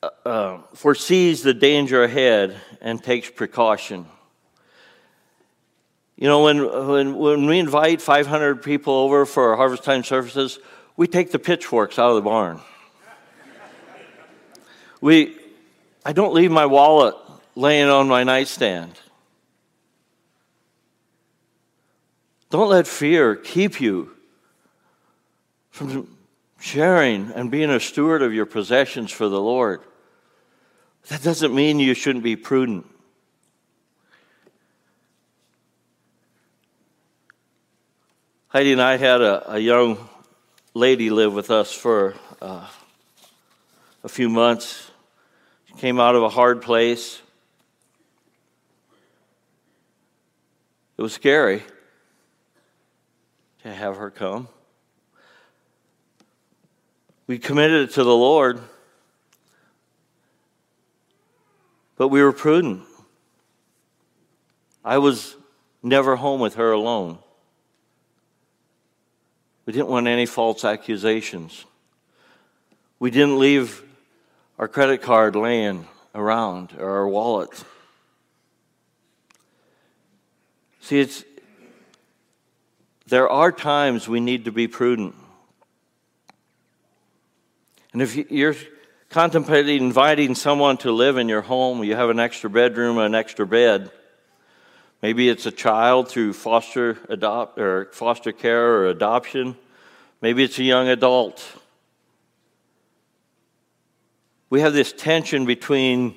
uh, 0.00 0.10
uh, 0.24 0.58
foresees 0.74 1.42
the 1.42 1.52
danger 1.52 2.04
ahead 2.04 2.56
and 2.80 3.02
takes 3.02 3.28
precaution. 3.28 4.06
You 6.14 6.28
know, 6.28 6.44
when, 6.44 6.86
when, 6.88 7.16
when 7.16 7.46
we 7.46 7.58
invite 7.58 8.00
500 8.00 8.62
people 8.62 8.94
over 8.94 9.26
for 9.26 9.50
our 9.50 9.56
harvest 9.56 9.82
time 9.82 10.04
services, 10.04 10.60
we 10.96 11.08
take 11.08 11.32
the 11.32 11.40
pitchforks 11.40 11.98
out 11.98 12.10
of 12.10 12.14
the 12.14 12.22
barn. 12.22 12.60
we, 15.00 15.36
I 16.04 16.12
don't 16.12 16.32
leave 16.32 16.52
my 16.52 16.66
wallet 16.66 17.16
laying 17.56 17.88
on 17.88 18.06
my 18.06 18.22
nightstand. 18.22 18.96
Don't 22.50 22.68
let 22.68 22.86
fear 22.86 23.34
keep 23.34 23.80
you 23.80 24.12
from 25.70 26.16
sharing 26.60 27.32
and 27.32 27.50
being 27.50 27.70
a 27.70 27.80
steward 27.80 28.22
of 28.22 28.32
your 28.32 28.46
possessions 28.46 29.10
for 29.10 29.28
the 29.28 29.40
Lord. 29.40 29.82
That 31.08 31.22
doesn't 31.22 31.54
mean 31.54 31.80
you 31.80 31.94
shouldn't 31.94 32.24
be 32.24 32.36
prudent. 32.36 32.86
Heidi 38.48 38.72
and 38.72 38.80
I 38.80 38.96
had 38.96 39.20
a, 39.20 39.52
a 39.54 39.58
young 39.58 40.08
lady 40.72 41.10
live 41.10 41.34
with 41.34 41.50
us 41.50 41.72
for 41.72 42.14
uh, 42.40 42.66
a 44.02 44.08
few 44.08 44.28
months. 44.28 44.90
She 45.66 45.74
came 45.74 46.00
out 46.00 46.14
of 46.14 46.22
a 46.22 46.28
hard 46.28 46.62
place. 46.62 47.20
It 50.96 51.02
was 51.02 51.12
scary 51.12 51.62
have 53.74 53.96
her 53.96 54.10
come. 54.10 54.48
We 57.26 57.38
committed 57.38 57.88
it 57.88 57.94
to 57.94 58.04
the 58.04 58.14
Lord, 58.14 58.60
but 61.96 62.08
we 62.08 62.22
were 62.22 62.32
prudent. 62.32 62.84
I 64.84 64.98
was 64.98 65.34
never 65.82 66.16
home 66.16 66.40
with 66.40 66.54
her 66.54 66.70
alone. 66.70 67.18
We 69.64 69.72
didn't 69.72 69.88
want 69.88 70.06
any 70.06 70.26
false 70.26 70.64
accusations. 70.64 71.64
We 73.00 73.10
didn't 73.10 73.38
leave 73.38 73.82
our 74.58 74.68
credit 74.68 75.02
card 75.02 75.34
laying 75.34 75.86
around 76.14 76.72
or 76.78 76.88
our 76.88 77.08
wallet. 77.08 77.64
See, 80.80 81.00
it's, 81.00 81.24
there 83.06 83.28
are 83.28 83.52
times 83.52 84.08
we 84.08 84.20
need 84.20 84.46
to 84.46 84.52
be 84.52 84.68
prudent. 84.68 85.14
And 87.92 88.02
if 88.02 88.16
you're 88.30 88.56
contemplating 89.08 89.82
inviting 89.82 90.34
someone 90.34 90.76
to 90.78 90.92
live 90.92 91.16
in 91.16 91.28
your 91.28 91.42
home, 91.42 91.84
you 91.84 91.94
have 91.94 92.10
an 92.10 92.20
extra 92.20 92.50
bedroom, 92.50 92.98
an 92.98 93.14
extra 93.14 93.46
bed. 93.46 93.90
Maybe 95.02 95.28
it's 95.28 95.46
a 95.46 95.52
child 95.52 96.08
through 96.08 96.32
foster 96.32 96.98
adopt 97.08 97.58
or 97.58 97.86
foster 97.92 98.32
care 98.32 98.78
or 98.78 98.86
adoption. 98.88 99.56
Maybe 100.20 100.42
it's 100.42 100.58
a 100.58 100.64
young 100.64 100.88
adult. 100.88 101.44
We 104.50 104.60
have 104.60 104.72
this 104.72 104.92
tension 104.92 105.44
between 105.44 106.14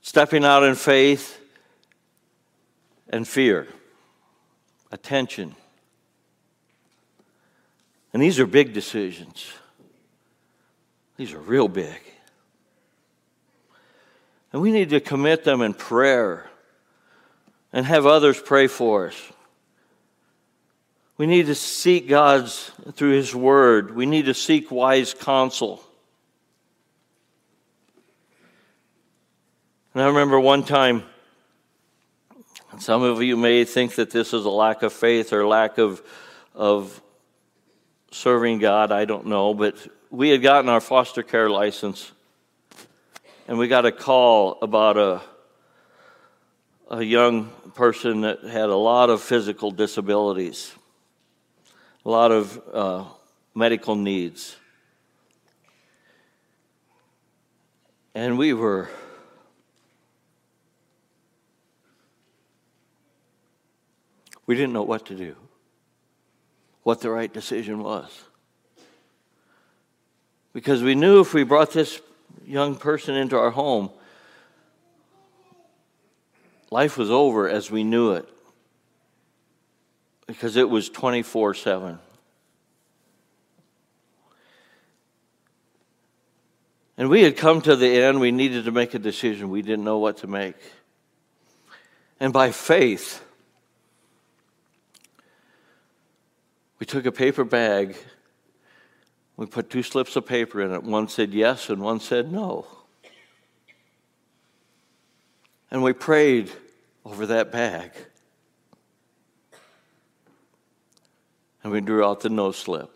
stepping 0.00 0.44
out 0.44 0.62
in 0.62 0.74
faith 0.74 1.40
and 3.10 3.26
fear, 3.26 3.66
attention. 4.90 5.54
And 8.12 8.22
these 8.22 8.40
are 8.40 8.46
big 8.46 8.72
decisions. 8.72 9.52
These 11.16 11.32
are 11.32 11.38
real 11.38 11.68
big. 11.68 12.00
And 14.52 14.62
we 14.62 14.72
need 14.72 14.90
to 14.90 15.00
commit 15.00 15.44
them 15.44 15.60
in 15.60 15.74
prayer 15.74 16.48
and 17.72 17.84
have 17.84 18.06
others 18.06 18.40
pray 18.40 18.66
for 18.66 19.08
us. 19.08 19.32
We 21.18 21.26
need 21.26 21.46
to 21.46 21.54
seek 21.54 22.08
God's 22.08 22.70
through 22.92 23.10
His 23.10 23.34
Word. 23.34 23.94
We 23.94 24.06
need 24.06 24.26
to 24.26 24.34
seek 24.34 24.70
wise 24.70 25.12
counsel. 25.12 25.82
And 29.92 30.02
I 30.02 30.06
remember 30.06 30.38
one 30.38 30.62
time 30.62 31.02
some 32.80 33.02
of 33.02 33.22
you 33.22 33.36
may 33.36 33.64
think 33.64 33.96
that 33.96 34.10
this 34.10 34.32
is 34.32 34.44
a 34.44 34.50
lack 34.50 34.82
of 34.82 34.92
faith 34.92 35.32
or 35.32 35.46
lack 35.46 35.78
of, 35.78 36.02
of 36.54 37.00
serving 38.10 38.58
God. 38.58 38.92
I 38.92 39.04
don't 39.04 39.26
know. 39.26 39.52
But 39.52 39.76
we 40.10 40.30
had 40.30 40.42
gotten 40.42 40.68
our 40.68 40.80
foster 40.80 41.22
care 41.22 41.50
license, 41.50 42.12
and 43.46 43.58
we 43.58 43.68
got 43.68 43.84
a 43.84 43.92
call 43.92 44.58
about 44.62 44.96
a, 44.96 45.20
a 46.90 47.02
young 47.02 47.50
person 47.74 48.22
that 48.22 48.44
had 48.44 48.68
a 48.70 48.76
lot 48.76 49.10
of 49.10 49.22
physical 49.22 49.70
disabilities, 49.70 50.72
a 52.04 52.10
lot 52.10 52.30
of 52.30 52.60
uh, 52.72 53.04
medical 53.54 53.96
needs. 53.96 54.56
And 58.14 58.38
we 58.38 58.52
were 58.52 58.88
We 64.48 64.54
didn't 64.54 64.72
know 64.72 64.82
what 64.82 65.04
to 65.06 65.14
do, 65.14 65.36
what 66.82 67.02
the 67.02 67.10
right 67.10 67.30
decision 67.30 67.82
was. 67.82 68.10
Because 70.54 70.82
we 70.82 70.94
knew 70.94 71.20
if 71.20 71.34
we 71.34 71.44
brought 71.44 71.70
this 71.70 72.00
young 72.46 72.74
person 72.74 73.14
into 73.14 73.36
our 73.36 73.50
home, 73.50 73.90
life 76.70 76.96
was 76.96 77.10
over 77.10 77.46
as 77.46 77.70
we 77.70 77.84
knew 77.84 78.12
it. 78.12 78.26
Because 80.26 80.56
it 80.56 80.70
was 80.70 80.88
24 80.88 81.52
7. 81.52 81.98
And 86.96 87.10
we 87.10 87.22
had 87.22 87.36
come 87.36 87.60
to 87.60 87.76
the 87.76 88.02
end. 88.02 88.18
We 88.18 88.32
needed 88.32 88.64
to 88.64 88.72
make 88.72 88.94
a 88.94 88.98
decision. 88.98 89.50
We 89.50 89.60
didn't 89.60 89.84
know 89.84 89.98
what 89.98 90.16
to 90.18 90.26
make. 90.26 90.56
And 92.18 92.32
by 92.32 92.50
faith, 92.50 93.22
We 96.78 96.86
took 96.86 97.06
a 97.06 97.12
paper 97.12 97.44
bag. 97.44 97.96
We 99.36 99.46
put 99.46 99.70
two 99.70 99.82
slips 99.82 100.16
of 100.16 100.26
paper 100.26 100.60
in 100.62 100.72
it. 100.72 100.82
One 100.82 101.08
said 101.08 101.32
yes 101.32 101.70
and 101.70 101.82
one 101.82 102.00
said 102.00 102.32
no. 102.32 102.66
And 105.70 105.82
we 105.82 105.92
prayed 105.92 106.50
over 107.04 107.26
that 107.26 107.52
bag. 107.52 107.92
And 111.62 111.72
we 111.72 111.80
drew 111.80 112.04
out 112.04 112.20
the 112.20 112.28
no 112.28 112.52
slip. 112.52 112.90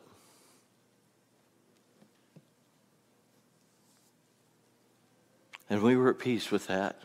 And 5.68 5.82
we 5.82 5.96
were 5.96 6.10
at 6.10 6.18
peace 6.18 6.50
with 6.50 6.66
that. 6.66 7.00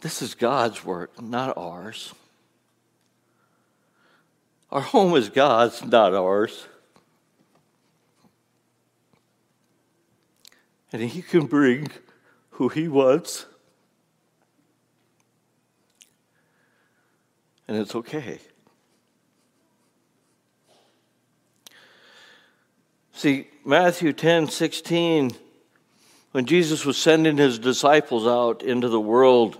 This 0.00 0.22
is 0.22 0.34
God's 0.34 0.84
work, 0.84 1.20
not 1.20 1.56
ours. 1.56 2.14
Our 4.70 4.80
home 4.80 5.14
is 5.16 5.28
God's, 5.28 5.84
not 5.84 6.14
ours. 6.14 6.66
And 10.92 11.02
He 11.02 11.22
can 11.22 11.46
bring 11.46 11.88
who 12.50 12.68
He 12.68 12.88
wants. 12.88 13.46
And 17.68 17.76
it's 17.76 17.94
okay. 17.94 18.38
See, 23.12 23.48
Matthew 23.64 24.12
10 24.12 24.48
16, 24.48 25.32
when 26.32 26.44
Jesus 26.44 26.84
was 26.84 26.98
sending 26.98 27.38
his 27.38 27.58
disciples 27.58 28.26
out 28.26 28.62
into 28.62 28.90
the 28.90 29.00
world, 29.00 29.56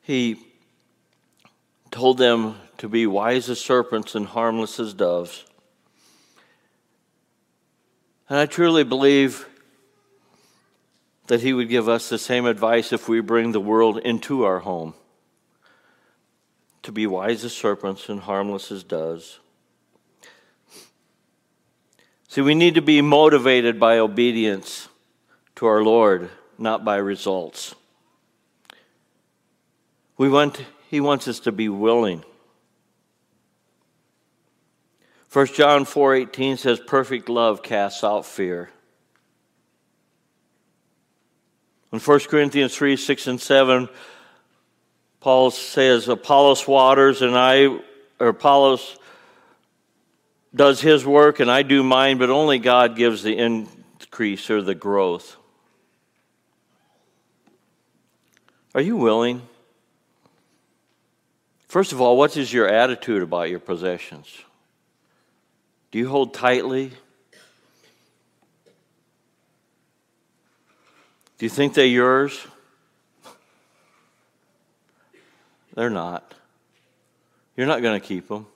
he 0.00 0.36
told 1.90 2.18
them 2.18 2.56
to 2.78 2.88
be 2.88 3.06
wise 3.06 3.48
as 3.50 3.60
serpents 3.60 4.14
and 4.14 4.26
harmless 4.26 4.78
as 4.78 4.94
doves. 4.94 5.44
And 8.28 8.38
I 8.38 8.46
truly 8.46 8.84
believe 8.84 9.48
that 11.28 11.40
He 11.40 11.52
would 11.52 11.68
give 11.68 11.88
us 11.88 12.08
the 12.08 12.18
same 12.18 12.46
advice 12.46 12.92
if 12.92 13.08
we 13.08 13.20
bring 13.20 13.52
the 13.52 13.60
world 13.60 13.98
into 13.98 14.44
our 14.44 14.60
home 14.60 14.94
to 16.82 16.92
be 16.92 17.06
wise 17.06 17.44
as 17.44 17.52
serpents 17.52 18.08
and 18.08 18.20
harmless 18.20 18.72
as 18.72 18.82
doves. 18.82 19.40
See, 22.28 22.40
we 22.40 22.54
need 22.54 22.74
to 22.76 22.82
be 22.82 23.02
motivated 23.02 23.80
by 23.80 23.98
obedience 23.98 24.88
to 25.56 25.66
our 25.66 25.82
Lord, 25.82 26.30
not 26.56 26.84
by 26.84 26.96
results. 26.96 27.74
We 30.16 30.28
want 30.28 30.62
he 30.88 31.00
wants 31.00 31.28
us 31.28 31.40
to 31.40 31.52
be 31.52 31.68
willing. 31.68 32.24
1 35.30 35.46
John 35.48 35.84
4:18 35.84 36.56
says 36.56 36.80
perfect 36.80 37.28
love 37.28 37.62
casts 37.62 38.02
out 38.02 38.24
fear. 38.24 38.70
In 41.92 41.98
1 41.98 42.20
Corinthians 42.28 42.74
3, 42.74 42.96
6 42.96 43.26
and 43.26 43.40
7, 43.40 43.88
Paul 45.20 45.50
says, 45.50 46.08
Apollos 46.08 46.66
waters 46.68 47.22
and 47.22 47.36
I, 47.36 47.66
or 48.20 48.28
Apollos 48.28 48.98
does 50.54 50.80
his 50.80 51.04
work 51.04 51.40
and 51.40 51.50
I 51.50 51.62
do 51.62 51.82
mine, 51.82 52.18
but 52.18 52.30
only 52.30 52.58
God 52.58 52.96
gives 52.96 53.22
the 53.22 53.36
increase 53.36 54.50
or 54.50 54.62
the 54.62 54.74
growth. 54.74 55.36
Are 58.74 58.82
you 58.82 58.96
willing? 58.96 59.42
First 61.68 61.92
of 61.92 62.00
all, 62.00 62.16
what 62.16 62.36
is 62.36 62.50
your 62.50 62.66
attitude 62.66 63.22
about 63.22 63.50
your 63.50 63.58
possessions? 63.58 64.42
Do 65.90 65.98
you 65.98 66.08
hold 66.08 66.32
tightly? 66.32 66.92
Do 71.36 71.46
you 71.46 71.50
think 71.50 71.74
they're 71.74 71.86
yours? 71.86 72.46
They're 75.74 75.90
not. 75.90 76.34
You're 77.54 77.66
not 77.66 77.82
going 77.82 78.00
to 78.00 78.06
keep 78.06 78.28
them. 78.28 78.46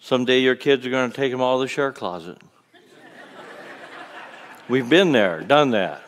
Someday 0.00 0.40
your 0.40 0.54
kids 0.54 0.86
are 0.86 0.90
going 0.90 1.10
to 1.10 1.16
take 1.16 1.32
them 1.32 1.40
all 1.40 1.58
to 1.58 1.64
the 1.64 1.68
share 1.68 1.92
closet. 1.92 2.38
We've 4.68 4.88
been 4.88 5.12
there, 5.12 5.40
done 5.40 5.70
that. 5.70 6.02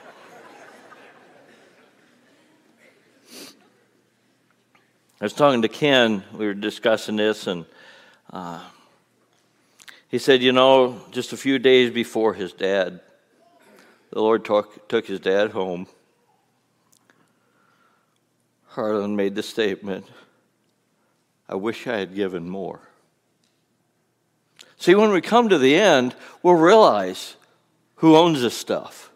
I 5.22 5.24
was 5.24 5.34
talking 5.34 5.62
to 5.62 5.68
Ken, 5.68 6.24
we 6.32 6.46
were 6.46 6.52
discussing 6.52 7.14
this, 7.14 7.46
and 7.46 7.64
uh, 8.32 8.60
he 10.08 10.18
said, 10.18 10.42
You 10.42 10.50
know, 10.50 11.00
just 11.12 11.32
a 11.32 11.36
few 11.36 11.60
days 11.60 11.92
before 11.92 12.34
his 12.34 12.52
dad, 12.52 12.98
the 14.10 14.20
Lord 14.20 14.44
took, 14.44 14.88
took 14.88 15.06
his 15.06 15.20
dad 15.20 15.52
home. 15.52 15.86
Harlan 18.66 19.14
made 19.14 19.36
the 19.36 19.44
statement, 19.44 20.08
I 21.48 21.54
wish 21.54 21.86
I 21.86 21.98
had 21.98 22.16
given 22.16 22.50
more. 22.50 22.80
See, 24.76 24.96
when 24.96 25.12
we 25.12 25.20
come 25.20 25.50
to 25.50 25.58
the 25.58 25.76
end, 25.76 26.16
we'll 26.42 26.54
realize 26.54 27.36
who 27.94 28.16
owns 28.16 28.42
this 28.42 28.56
stuff. 28.56 29.12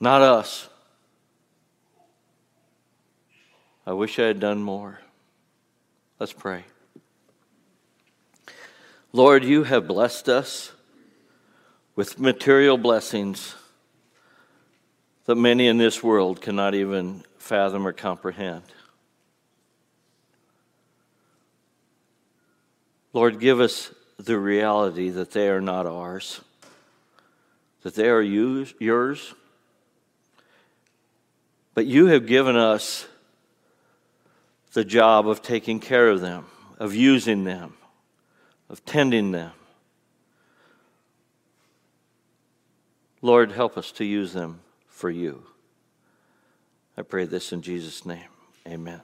Not 0.00 0.20
us. 0.20 0.68
I 3.84 3.92
wish 3.92 4.18
I 4.18 4.26
had 4.26 4.38
done 4.38 4.62
more. 4.62 5.00
Let's 6.20 6.32
pray. 6.32 6.64
Lord, 9.12 9.44
you 9.44 9.64
have 9.64 9.88
blessed 9.88 10.28
us 10.28 10.72
with 11.96 12.18
material 12.18 12.78
blessings 12.78 13.56
that 15.24 15.34
many 15.34 15.66
in 15.66 15.78
this 15.78 16.02
world 16.02 16.40
cannot 16.40 16.74
even 16.74 17.24
fathom 17.38 17.86
or 17.86 17.92
comprehend. 17.92 18.62
Lord, 23.12 23.40
give 23.40 23.60
us 23.60 23.92
the 24.18 24.38
reality 24.38 25.10
that 25.10 25.32
they 25.32 25.48
are 25.48 25.60
not 25.60 25.86
ours, 25.86 26.40
that 27.82 27.94
they 27.94 28.08
are 28.08 28.22
yours. 28.22 29.34
But 31.74 31.86
you 31.86 32.06
have 32.06 32.26
given 32.26 32.56
us 32.56 33.06
the 34.72 34.84
job 34.84 35.28
of 35.28 35.42
taking 35.42 35.80
care 35.80 36.08
of 36.08 36.20
them, 36.20 36.46
of 36.78 36.94
using 36.94 37.44
them, 37.44 37.74
of 38.68 38.84
tending 38.84 39.32
them. 39.32 39.52
Lord, 43.20 43.52
help 43.52 43.78
us 43.78 43.92
to 43.92 44.04
use 44.04 44.32
them 44.32 44.60
for 44.88 45.10
you. 45.10 45.44
I 46.96 47.02
pray 47.02 47.24
this 47.24 47.52
in 47.52 47.62
Jesus' 47.62 48.04
name. 48.04 48.28
Amen. 48.66 49.00